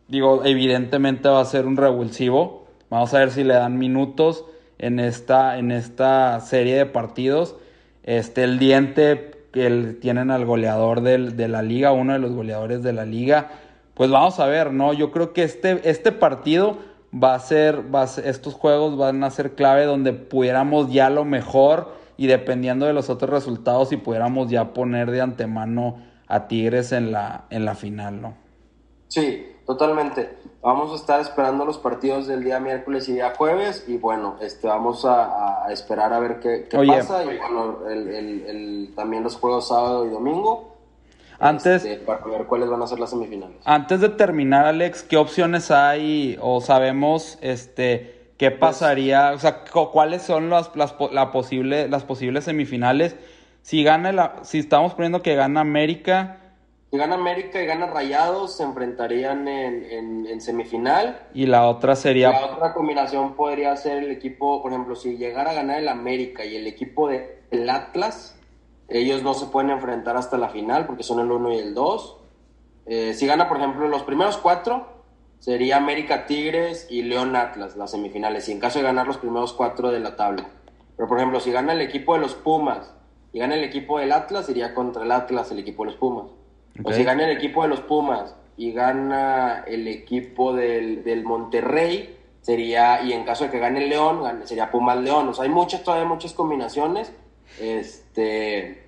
digo, 0.08 0.44
evidentemente 0.44 1.28
va 1.28 1.40
a 1.40 1.44
ser 1.44 1.66
un 1.66 1.76
revulsivo. 1.76 2.66
Vamos 2.90 3.14
a 3.14 3.20
ver 3.20 3.30
si 3.30 3.44
le 3.44 3.54
dan 3.54 3.78
minutos 3.78 4.44
en 4.78 4.98
esta, 4.98 5.58
en 5.58 5.70
esta 5.70 6.40
serie 6.40 6.76
de 6.76 6.86
partidos. 6.86 7.54
Este, 8.02 8.42
el 8.42 8.58
diente 8.58 9.39
que 9.52 9.96
tienen 10.00 10.30
al 10.30 10.44
goleador 10.44 11.00
de 11.00 11.48
la 11.48 11.62
liga, 11.62 11.92
uno 11.92 12.12
de 12.12 12.18
los 12.18 12.32
goleadores 12.32 12.82
de 12.82 12.92
la 12.92 13.04
liga. 13.04 13.50
Pues 13.94 14.10
vamos 14.10 14.40
a 14.40 14.46
ver, 14.46 14.72
¿no? 14.72 14.92
Yo 14.92 15.10
creo 15.10 15.32
que 15.32 15.42
este, 15.42 15.88
este 15.88 16.12
partido 16.12 16.78
va 17.12 17.34
a 17.34 17.38
ser, 17.40 17.94
va 17.94 18.02
a 18.02 18.06
ser, 18.06 18.26
estos 18.26 18.54
juegos 18.54 18.96
van 18.96 19.24
a 19.24 19.30
ser 19.30 19.54
clave 19.54 19.84
donde 19.84 20.12
pudiéramos 20.12 20.92
ya 20.92 21.10
lo 21.10 21.24
mejor 21.24 21.92
y 22.16 22.26
dependiendo 22.26 22.86
de 22.86 22.92
los 22.92 23.10
otros 23.10 23.30
resultados 23.30 23.88
si 23.88 23.96
pudiéramos 23.96 24.50
ya 24.50 24.72
poner 24.72 25.10
de 25.10 25.20
antemano 25.20 25.98
a 26.28 26.46
Tigres 26.46 26.92
en 26.92 27.12
la, 27.12 27.46
en 27.50 27.64
la 27.64 27.74
final, 27.74 28.22
¿no? 28.22 28.34
Sí, 29.08 29.44
totalmente. 29.70 30.30
Vamos 30.62 30.92
a 30.92 30.96
estar 30.96 31.20
esperando 31.20 31.64
los 31.64 31.78
partidos 31.78 32.26
del 32.26 32.42
día 32.42 32.58
miércoles 32.58 33.08
y 33.08 33.14
día 33.14 33.32
jueves 33.36 33.84
y 33.86 33.96
bueno, 33.98 34.36
este, 34.40 34.66
vamos 34.66 35.04
a, 35.04 35.66
esperar 35.70 36.12
a 36.12 36.18
ver 36.18 36.40
qué, 36.40 36.66
pasa 36.86 37.22
y 37.24 37.38
bueno, 37.38 37.86
el, 37.88 38.92
también 38.96 39.22
los 39.22 39.36
juegos 39.36 39.68
sábado 39.68 40.06
y 40.06 40.10
domingo. 40.10 40.76
Antes, 41.38 41.84
este, 41.84 42.04
para 42.04 42.24
ver 42.26 42.46
cuáles 42.46 42.68
van 42.68 42.82
a 42.82 42.86
ser 42.86 42.98
las 42.98 43.10
semifinales. 43.10 43.56
Antes 43.64 44.00
de 44.00 44.08
terminar, 44.10 44.66
Alex, 44.66 45.04
¿qué 45.04 45.16
opciones 45.16 45.70
hay 45.70 46.36
o 46.42 46.60
sabemos 46.60 47.38
este 47.40 48.20
¿Qué 48.36 48.50
pues, 48.50 48.60
pasaría? 48.60 49.32
O 49.32 49.38
sea, 49.38 49.64
¿cuáles 49.92 50.22
son 50.22 50.50
las, 50.50 50.74
las, 50.74 50.94
la 51.12 51.30
posible, 51.30 51.88
las 51.88 52.04
posibles 52.04 52.44
semifinales? 52.44 53.14
Si 53.62 53.84
gana 53.84 54.12
la, 54.12 54.36
si 54.42 54.58
estamos 54.58 54.94
poniendo 54.94 55.22
que 55.22 55.36
gana 55.36 55.60
América. 55.60 56.40
Si 56.90 56.96
gana 56.96 57.14
América 57.14 57.62
y 57.62 57.66
gana 57.66 57.86
Rayados, 57.86 58.56
se 58.56 58.64
enfrentarían 58.64 59.46
en, 59.46 60.26
en, 60.26 60.40
semifinal. 60.40 61.28
Y 61.32 61.46
la 61.46 61.68
otra 61.68 61.94
sería. 61.94 62.30
La 62.30 62.46
otra 62.46 62.72
combinación 62.72 63.36
podría 63.36 63.76
ser 63.76 63.98
el 63.98 64.10
equipo, 64.10 64.60
por 64.60 64.72
ejemplo, 64.72 64.96
si 64.96 65.16
llegara 65.16 65.52
a 65.52 65.54
ganar 65.54 65.78
el 65.78 65.88
América 65.88 66.44
y 66.44 66.56
el 66.56 66.66
equipo 66.66 67.08
del 67.08 67.70
Atlas, 67.70 68.36
ellos 68.88 69.22
no 69.22 69.34
se 69.34 69.46
pueden 69.46 69.70
enfrentar 69.70 70.16
hasta 70.16 70.36
la 70.36 70.48
final 70.48 70.86
porque 70.86 71.04
son 71.04 71.20
el 71.20 71.30
1 71.30 71.52
y 71.52 71.58
el 71.58 71.74
2. 71.74 72.16
Eh, 72.86 73.14
si 73.14 73.24
gana, 73.24 73.48
por 73.48 73.58
ejemplo, 73.58 73.86
los 73.86 74.02
primeros 74.02 74.36
cuatro, 74.36 74.88
sería 75.38 75.76
América 75.76 76.26
Tigres 76.26 76.88
y 76.90 77.02
León 77.02 77.36
Atlas, 77.36 77.76
las 77.76 77.92
semifinales, 77.92 78.48
y 78.48 78.52
en 78.52 78.58
caso 78.58 78.80
de 78.80 78.86
ganar 78.86 79.06
los 79.06 79.18
primeros 79.18 79.52
cuatro 79.52 79.92
de 79.92 80.00
la 80.00 80.16
tabla. 80.16 80.50
Pero 80.96 81.08
por 81.08 81.18
ejemplo, 81.18 81.38
si 81.38 81.52
gana 81.52 81.72
el 81.72 81.82
equipo 81.82 82.14
de 82.14 82.20
los 82.20 82.34
Pumas 82.34 82.92
y 83.32 83.38
gana 83.38 83.54
el 83.54 83.62
equipo 83.62 84.00
del 84.00 84.10
Atlas, 84.10 84.48
iría 84.48 84.74
contra 84.74 85.04
el 85.04 85.12
Atlas 85.12 85.52
el 85.52 85.60
equipo 85.60 85.84
de 85.84 85.92
los 85.92 85.96
Pumas. 86.00 86.39
O 86.82 86.92
si 86.92 87.04
gana 87.04 87.24
el 87.24 87.36
equipo 87.36 87.62
de 87.62 87.68
los 87.68 87.80
Pumas 87.80 88.34
y 88.56 88.72
gana 88.72 89.64
el 89.66 89.88
equipo 89.88 90.52
del, 90.52 91.04
del 91.04 91.24
Monterrey, 91.24 92.16
sería, 92.40 93.02
y 93.02 93.12
en 93.12 93.24
caso 93.24 93.44
de 93.44 93.50
que 93.50 93.58
gane 93.58 93.84
el 93.84 93.90
León, 93.90 94.22
sería 94.44 94.70
Pumas 94.70 94.98
León. 94.98 95.28
O 95.28 95.34
sea, 95.34 95.44
hay 95.44 95.50
muchas, 95.50 95.82
todavía 95.82 96.06
muchas 96.06 96.32
combinaciones. 96.32 97.12
Este, 97.60 98.84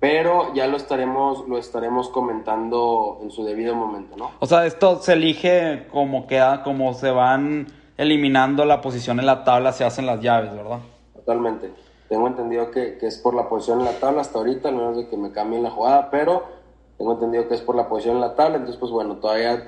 pero 0.00 0.52
ya 0.52 0.66
lo 0.66 0.76
estaremos, 0.76 1.48
lo 1.48 1.56
estaremos 1.56 2.10
comentando 2.10 3.20
en 3.22 3.30
su 3.30 3.44
debido 3.44 3.74
momento, 3.74 4.16
¿no? 4.16 4.32
O 4.38 4.46
sea, 4.46 4.66
esto 4.66 5.00
se 5.00 5.14
elige 5.14 5.86
como 5.90 6.26
queda, 6.26 6.62
como 6.62 6.92
se 6.92 7.10
van 7.10 7.68
eliminando 7.96 8.64
la 8.64 8.80
posición 8.80 9.18
en 9.18 9.26
la 9.26 9.44
tabla, 9.44 9.72
se 9.72 9.84
hacen 9.84 10.06
las 10.06 10.20
llaves, 10.20 10.54
¿verdad? 10.54 10.80
Totalmente. 11.14 11.70
Tengo 12.08 12.26
entendido 12.26 12.70
que, 12.70 12.98
es 13.00 13.18
por 13.18 13.34
la 13.34 13.48
posición 13.48 13.80
en 13.80 13.86
la 13.86 13.98
tabla 13.98 14.20
hasta 14.20 14.38
ahorita, 14.38 14.68
al 14.68 14.76
menos 14.76 14.96
de 14.96 15.08
que 15.08 15.16
me 15.16 15.32
cambien 15.32 15.62
la 15.62 15.70
jugada, 15.70 16.10
pero 16.10 16.44
tengo 16.98 17.12
entendido 17.12 17.48
que 17.48 17.54
es 17.54 17.60
por 17.60 17.74
la 17.74 17.88
posición 17.88 18.16
en 18.16 18.20
la 18.20 18.34
tabla, 18.34 18.56
entonces 18.56 18.78
pues 18.78 18.92
bueno, 18.92 19.16
todavía 19.16 19.66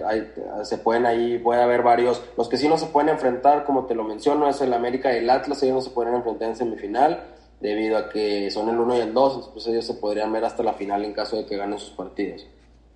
se 0.62 0.78
pueden 0.78 1.06
ahí, 1.06 1.38
puede 1.38 1.60
haber 1.60 1.82
varios, 1.82 2.22
los 2.36 2.48
que 2.48 2.56
sí 2.56 2.68
no 2.68 2.78
se 2.78 2.86
pueden 2.86 3.08
enfrentar, 3.08 3.64
como 3.64 3.86
te 3.86 3.94
lo 3.94 4.04
menciono, 4.04 4.48
es 4.48 4.60
el 4.60 4.72
América 4.72 5.12
y 5.12 5.18
el 5.18 5.30
Atlas, 5.30 5.62
ellos 5.62 5.74
no 5.74 5.82
se 5.82 5.90
pueden 5.90 6.14
enfrentar 6.14 6.48
en 6.48 6.56
semifinal, 6.56 7.24
debido 7.60 7.98
a 7.98 8.08
que 8.10 8.50
son 8.50 8.68
el 8.68 8.78
1 8.78 8.96
y 8.96 9.00
el 9.00 9.14
2, 9.14 9.32
entonces 9.32 9.52
pues, 9.52 9.66
ellos 9.66 9.84
se 9.84 9.94
podrían 9.94 10.32
ver 10.32 10.44
hasta 10.44 10.62
la 10.62 10.74
final 10.74 11.04
en 11.04 11.14
caso 11.14 11.36
de 11.36 11.46
que 11.46 11.56
ganen 11.56 11.78
sus 11.78 11.90
partidos. 11.90 12.46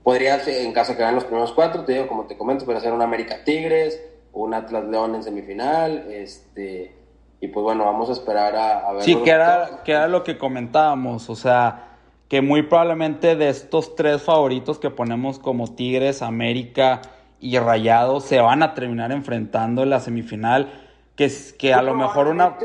Podría 0.05 0.39
ser, 0.41 0.65
en 0.65 0.73
caso 0.73 0.93
de 0.93 0.99
que 0.99 1.03
ganen 1.03 1.17
los 1.17 1.25
primeros 1.25 1.53
cuatro, 1.53 1.85
te 1.85 1.93
digo, 1.93 2.07
como 2.07 2.27
te 2.27 2.39
comento, 2.39 2.65
podría 2.65 2.81
ser 2.81 2.93
un 2.93 3.03
América 3.03 3.43
Tigres, 3.45 4.01
un 4.33 4.55
Atlas 4.55 4.85
León 4.85 5.17
en 5.17 5.23
semifinal, 5.23 6.07
este, 6.09 6.95
y 7.41 7.49
pues 7.49 7.65
bueno, 7.65 7.85
vamos 7.85 8.09
a 8.11 8.13
esperar 8.13 8.55
a, 8.55 8.93
ver. 8.93 9.03
Sí, 9.03 9.17
que 9.17 9.31
era, 9.31 9.83
que 9.85 9.93
era 9.93 10.07
lo 10.07 10.23
que 10.23 10.39
comentábamos, 10.39 11.29
o 11.29 11.35
sea, 11.35 11.90
que 12.31 12.41
muy 12.41 12.63
probablemente 12.63 13.35
de 13.35 13.49
estos 13.49 13.97
tres 13.97 14.23
favoritos 14.23 14.79
que 14.79 14.89
ponemos 14.89 15.41
como 15.41 15.75
Tigres, 15.75 16.23
América 16.23 17.03
y 17.41 17.59
Rayados 17.59 18.25
se 18.25 18.41
van 18.41 18.63
a 18.63 18.73
terminar 18.73 19.11
enfrentando 19.11 19.83
en 19.83 19.91
la 19.91 19.99
semifinal, 19.99 20.73
que, 21.17 21.29
que 21.59 21.75
a 21.75 21.83
lo 21.83 21.95
mejor 21.95 22.29
una 22.29 22.57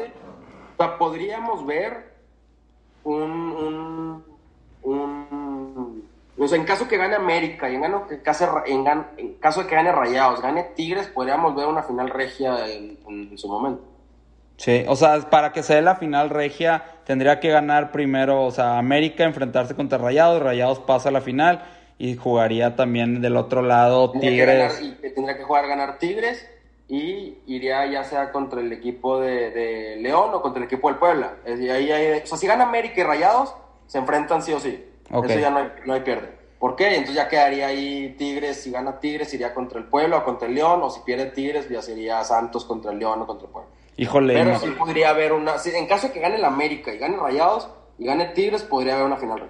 podríamos 1.00 1.66
ver 1.66 2.14
un, 3.04 4.24
o 6.38 6.48
sea, 6.48 6.60
en 6.60 6.66
caso 6.66 6.88
que 6.88 6.98
gane 6.98 7.16
América 7.16 7.68
y 7.68 7.74
en, 7.76 7.82
caso, 8.22 8.62
en, 8.68 9.34
caso 9.39 9.64
de 9.64 9.68
que 9.68 9.76
gane 9.76 9.92
Rayados, 9.92 10.44
gane 10.44 10.64
Tigres, 10.76 11.08
podríamos 11.08 11.56
ver 11.56 11.66
una 11.66 11.82
final 11.82 12.12
regia 12.12 12.68
en, 12.68 13.36
su 13.36 13.48
momento. 13.48 13.82
Sí, 14.58 14.86
o 14.88 14.95
sea, 14.95 15.20
para 15.30 15.51
que 15.51 15.64
se 15.64 15.76
dé 15.76 15.82
la 15.82 15.95
final 15.95 16.30
regia, 16.30 16.84
tendría 17.06 17.39
que 17.39 17.49
ganar 17.49 17.91
primero, 17.91 18.43
o 18.43 18.51
sea, 18.51 18.78
América 18.78 19.24
enfrentarse 19.24 19.76
contra 19.76 19.97
Rayados, 19.97 20.41
Rayados 20.41 20.80
pasa 20.80 21.10
a 21.10 21.12
la 21.12 21.22
final 21.22 21.64
y 21.97 22.16
jugaría 22.16 22.76
también 22.76 23.22
del 23.22 23.38
otro 23.38 23.62
lado 23.62 24.12
Tigres. 24.12 24.82
tendría 25.14 25.38
que 25.38 25.43
jugar 25.43 25.68
ganar 25.68 25.97
Tigres 25.97 26.47
y 26.88 27.38
iría 27.47 27.86
ya 27.88 28.03
sea 28.03 28.32
contra 28.32 28.62
el 28.62 28.72
equipo 28.72 29.20
de, 29.20 29.97
León 29.99 30.32
o 30.34 30.41
contra 30.41 30.60
el 30.60 30.68
equipo 30.68 30.89
del 30.89 30.97
Puebla. 30.97 31.34
ahí, 31.45 32.22
o 32.24 32.28
sea, 32.28 32.38
si 32.38 32.47
gana 32.47 32.64
América 32.66 33.01
y 33.01 33.03
Rayados, 33.03 33.56
se 33.88 33.97
enfrentan 33.97 34.41
sí 34.41 34.53
o 34.53 34.60
sí. 34.60 34.86
Eso 35.10 35.39
ya 35.39 35.49
no 35.49 35.60
hay, 35.60 35.72
no 35.86 35.93
hay 35.93 36.01
pierde. 36.01 36.30
¿Por 36.60 36.76
qué? 36.76 36.95
Entonces 36.95 37.16
ya 37.16 37.28
quedaría 37.28 37.68
ahí 37.68 38.16
Tigres, 38.18 38.62
si 38.64 38.72
gana 38.72 38.99
Tigres 38.99 39.34
iría 39.34 39.53
contra 39.53 39.80
el 39.80 39.86
Puebla 39.86 40.18
o 40.18 40.24
contra 40.24 40.47
el 40.47 40.56
León, 40.56 40.82
o 40.82 40.89
si 40.89 41.01
pierde 41.01 41.26
Tigres 41.28 41.70
ya 41.70 41.82
sería 41.82 42.24
Santos 42.24 42.66
contra 42.66 42.91
el 42.91 42.99
León 42.99 43.22
o 43.22 43.28
contra 43.28 43.47
el 43.47 43.51
Puebla. 43.51 43.70
Híjole. 43.98 44.34
Pero 44.34 44.60
sí 44.60 44.72
podría 44.78 45.10
haber 45.10 45.34
una, 45.34 45.56
en 45.64 45.88
caso 45.88 46.08
de 46.08 46.14
que 46.14 46.20
gane 46.20 46.36
el 46.36 46.46
América 46.46 46.93
y 46.93 46.98
gane 46.98 47.18
Rayados 47.18 47.70
y 47.98 48.06
gane 48.06 48.26
Tigres, 48.28 48.64
podría 48.64 48.96
haber 48.96 49.06
una 49.06 49.18
final. 49.18 49.50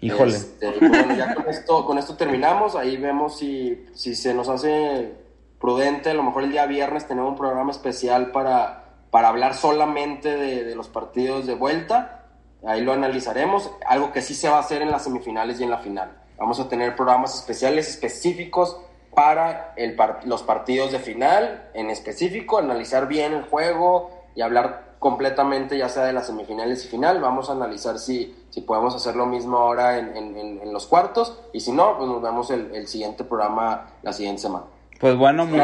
Híjole. 0.00 0.36
Este, 0.36 0.70
pues 0.72 0.90
bueno, 0.90 1.14
ya 1.16 1.34
con 1.34 1.48
esto, 1.48 1.84
con 1.84 1.98
esto 1.98 2.16
terminamos, 2.16 2.76
ahí 2.76 2.96
vemos 2.96 3.38
si, 3.38 3.86
si 3.94 4.14
se 4.14 4.34
nos 4.34 4.48
hace 4.48 5.12
prudente, 5.58 6.10
a 6.10 6.14
lo 6.14 6.22
mejor 6.22 6.44
el 6.44 6.52
día 6.52 6.66
viernes 6.66 7.08
tenemos 7.08 7.30
un 7.30 7.36
programa 7.36 7.72
especial 7.72 8.30
para, 8.30 8.94
para 9.10 9.28
hablar 9.28 9.54
solamente 9.54 10.36
de, 10.36 10.64
de 10.64 10.76
los 10.76 10.88
partidos 10.88 11.46
de 11.46 11.54
vuelta, 11.54 12.26
ahí 12.64 12.82
lo 12.82 12.92
analizaremos, 12.92 13.72
algo 13.86 14.12
que 14.12 14.22
sí 14.22 14.34
se 14.34 14.48
va 14.48 14.58
a 14.58 14.60
hacer 14.60 14.82
en 14.82 14.90
las 14.92 15.02
semifinales 15.02 15.58
y 15.58 15.64
en 15.64 15.70
la 15.70 15.78
final. 15.78 16.16
Vamos 16.36 16.60
a 16.60 16.68
tener 16.68 16.94
programas 16.94 17.34
especiales 17.34 17.88
específicos 17.88 18.78
para 19.14 19.72
el 19.76 19.96
los 20.24 20.42
partidos 20.42 20.92
de 20.92 20.98
final 20.98 21.70
en 21.74 21.90
específico, 21.90 22.58
analizar 22.58 23.08
bien 23.08 23.32
el 23.32 23.42
juego 23.42 24.10
y 24.34 24.42
hablar 24.42 24.88
completamente 24.98 25.78
ya 25.78 25.88
sea 25.88 26.04
de 26.04 26.12
las 26.12 26.26
semifinales 26.26 26.84
y 26.84 26.88
final. 26.88 27.20
Vamos 27.20 27.50
a 27.50 27.52
analizar 27.52 27.98
si, 27.98 28.34
si 28.50 28.60
podemos 28.60 28.94
hacer 28.94 29.16
lo 29.16 29.26
mismo 29.26 29.58
ahora 29.58 29.98
en, 29.98 30.16
en, 30.16 30.72
los 30.72 30.86
cuartos 30.86 31.40
y 31.52 31.60
si 31.60 31.72
no, 31.72 31.96
pues 31.96 32.08
nos 32.08 32.22
vemos 32.22 32.50
el, 32.50 32.74
el, 32.74 32.86
siguiente 32.86 33.24
programa 33.24 33.86
la 34.02 34.12
siguiente 34.12 34.42
semana. 34.42 34.66
Pues 35.00 35.16
bueno, 35.16 35.46
muy 35.46 35.60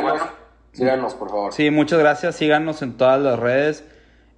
Síganos, 0.72 1.14
por 1.14 1.30
favor. 1.30 1.52
Sí, 1.52 1.70
muchas 1.70 2.00
gracias. 2.00 2.34
Síganos 2.34 2.82
en 2.82 2.96
todas 2.96 3.20
las 3.20 3.38
redes. 3.38 3.84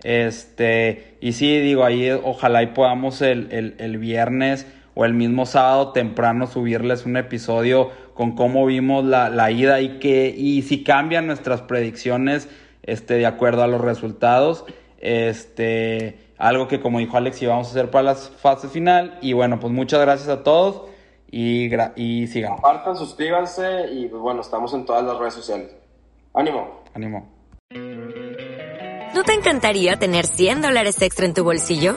Este, 0.02 1.16
y 1.22 1.32
sí, 1.32 1.59
digo, 1.61 1.84
ahí 1.84 2.11
ojalá 2.11 2.62
y 2.62 2.68
podamos 2.68 3.22
el, 3.22 3.50
el, 3.52 3.74
el 3.78 3.96
viernes 3.96 4.66
o 4.94 5.07
el 5.07 5.14
mismo 5.14 5.46
sábado 5.46 5.92
temprano 5.92 6.46
subirles 6.46 7.07
un 7.07 7.16
episodio 7.16 7.90
con 8.17 8.33
cómo 8.35 8.64
vimos 8.64 9.05
la, 9.05 9.29
la 9.29 9.51
ida 9.51 9.81
y 9.81 9.99
que 9.99 10.35
y 10.37 10.62
si 10.62 10.83
cambian 10.83 11.27
nuestras 11.27 11.61
predicciones 11.61 12.49
este, 12.83 13.14
de 13.14 13.27
acuerdo 13.27 13.62
a 13.62 13.67
los 13.67 13.83
resultados. 13.83 14.64
Este, 14.99 16.19
algo 16.39 16.67
que 16.67 16.81
como 16.81 16.99
dijo 16.99 17.17
Alex 17.17 17.43
íbamos 17.43 17.69
a 17.69 17.71
hacer 17.71 17.91
para 17.91 18.03
la 18.05 18.14
fase 18.14 18.69
final. 18.69 19.19
Y 19.21 19.35
bueno, 19.35 19.61
pues 19.61 19.73
muchas 19.73 20.01
gracias 20.01 20.31
a 20.31 20.43
todos 20.43 20.89
y, 21.31 21.69
y 21.95 22.27
sigan. 22.29 22.53
Compartan, 22.53 22.97
suscríbanse 22.97 23.93
y 23.93 24.09
pues 24.09 24.23
bueno, 24.23 24.41
estamos 24.41 24.73
en 24.73 24.87
todas 24.87 25.05
las 25.05 25.19
redes 25.19 25.35
sociales. 25.35 25.77
Ánimo. 26.33 26.85
Ánimo. 26.95 27.29
¿No 29.14 29.23
te 29.25 29.35
encantaría 29.35 29.97
tener 29.97 30.27
100 30.27 30.62
dólares 30.62 31.01
extra 31.03 31.27
en 31.27 31.35
tu 31.35 31.45
bolsillo? 31.45 31.97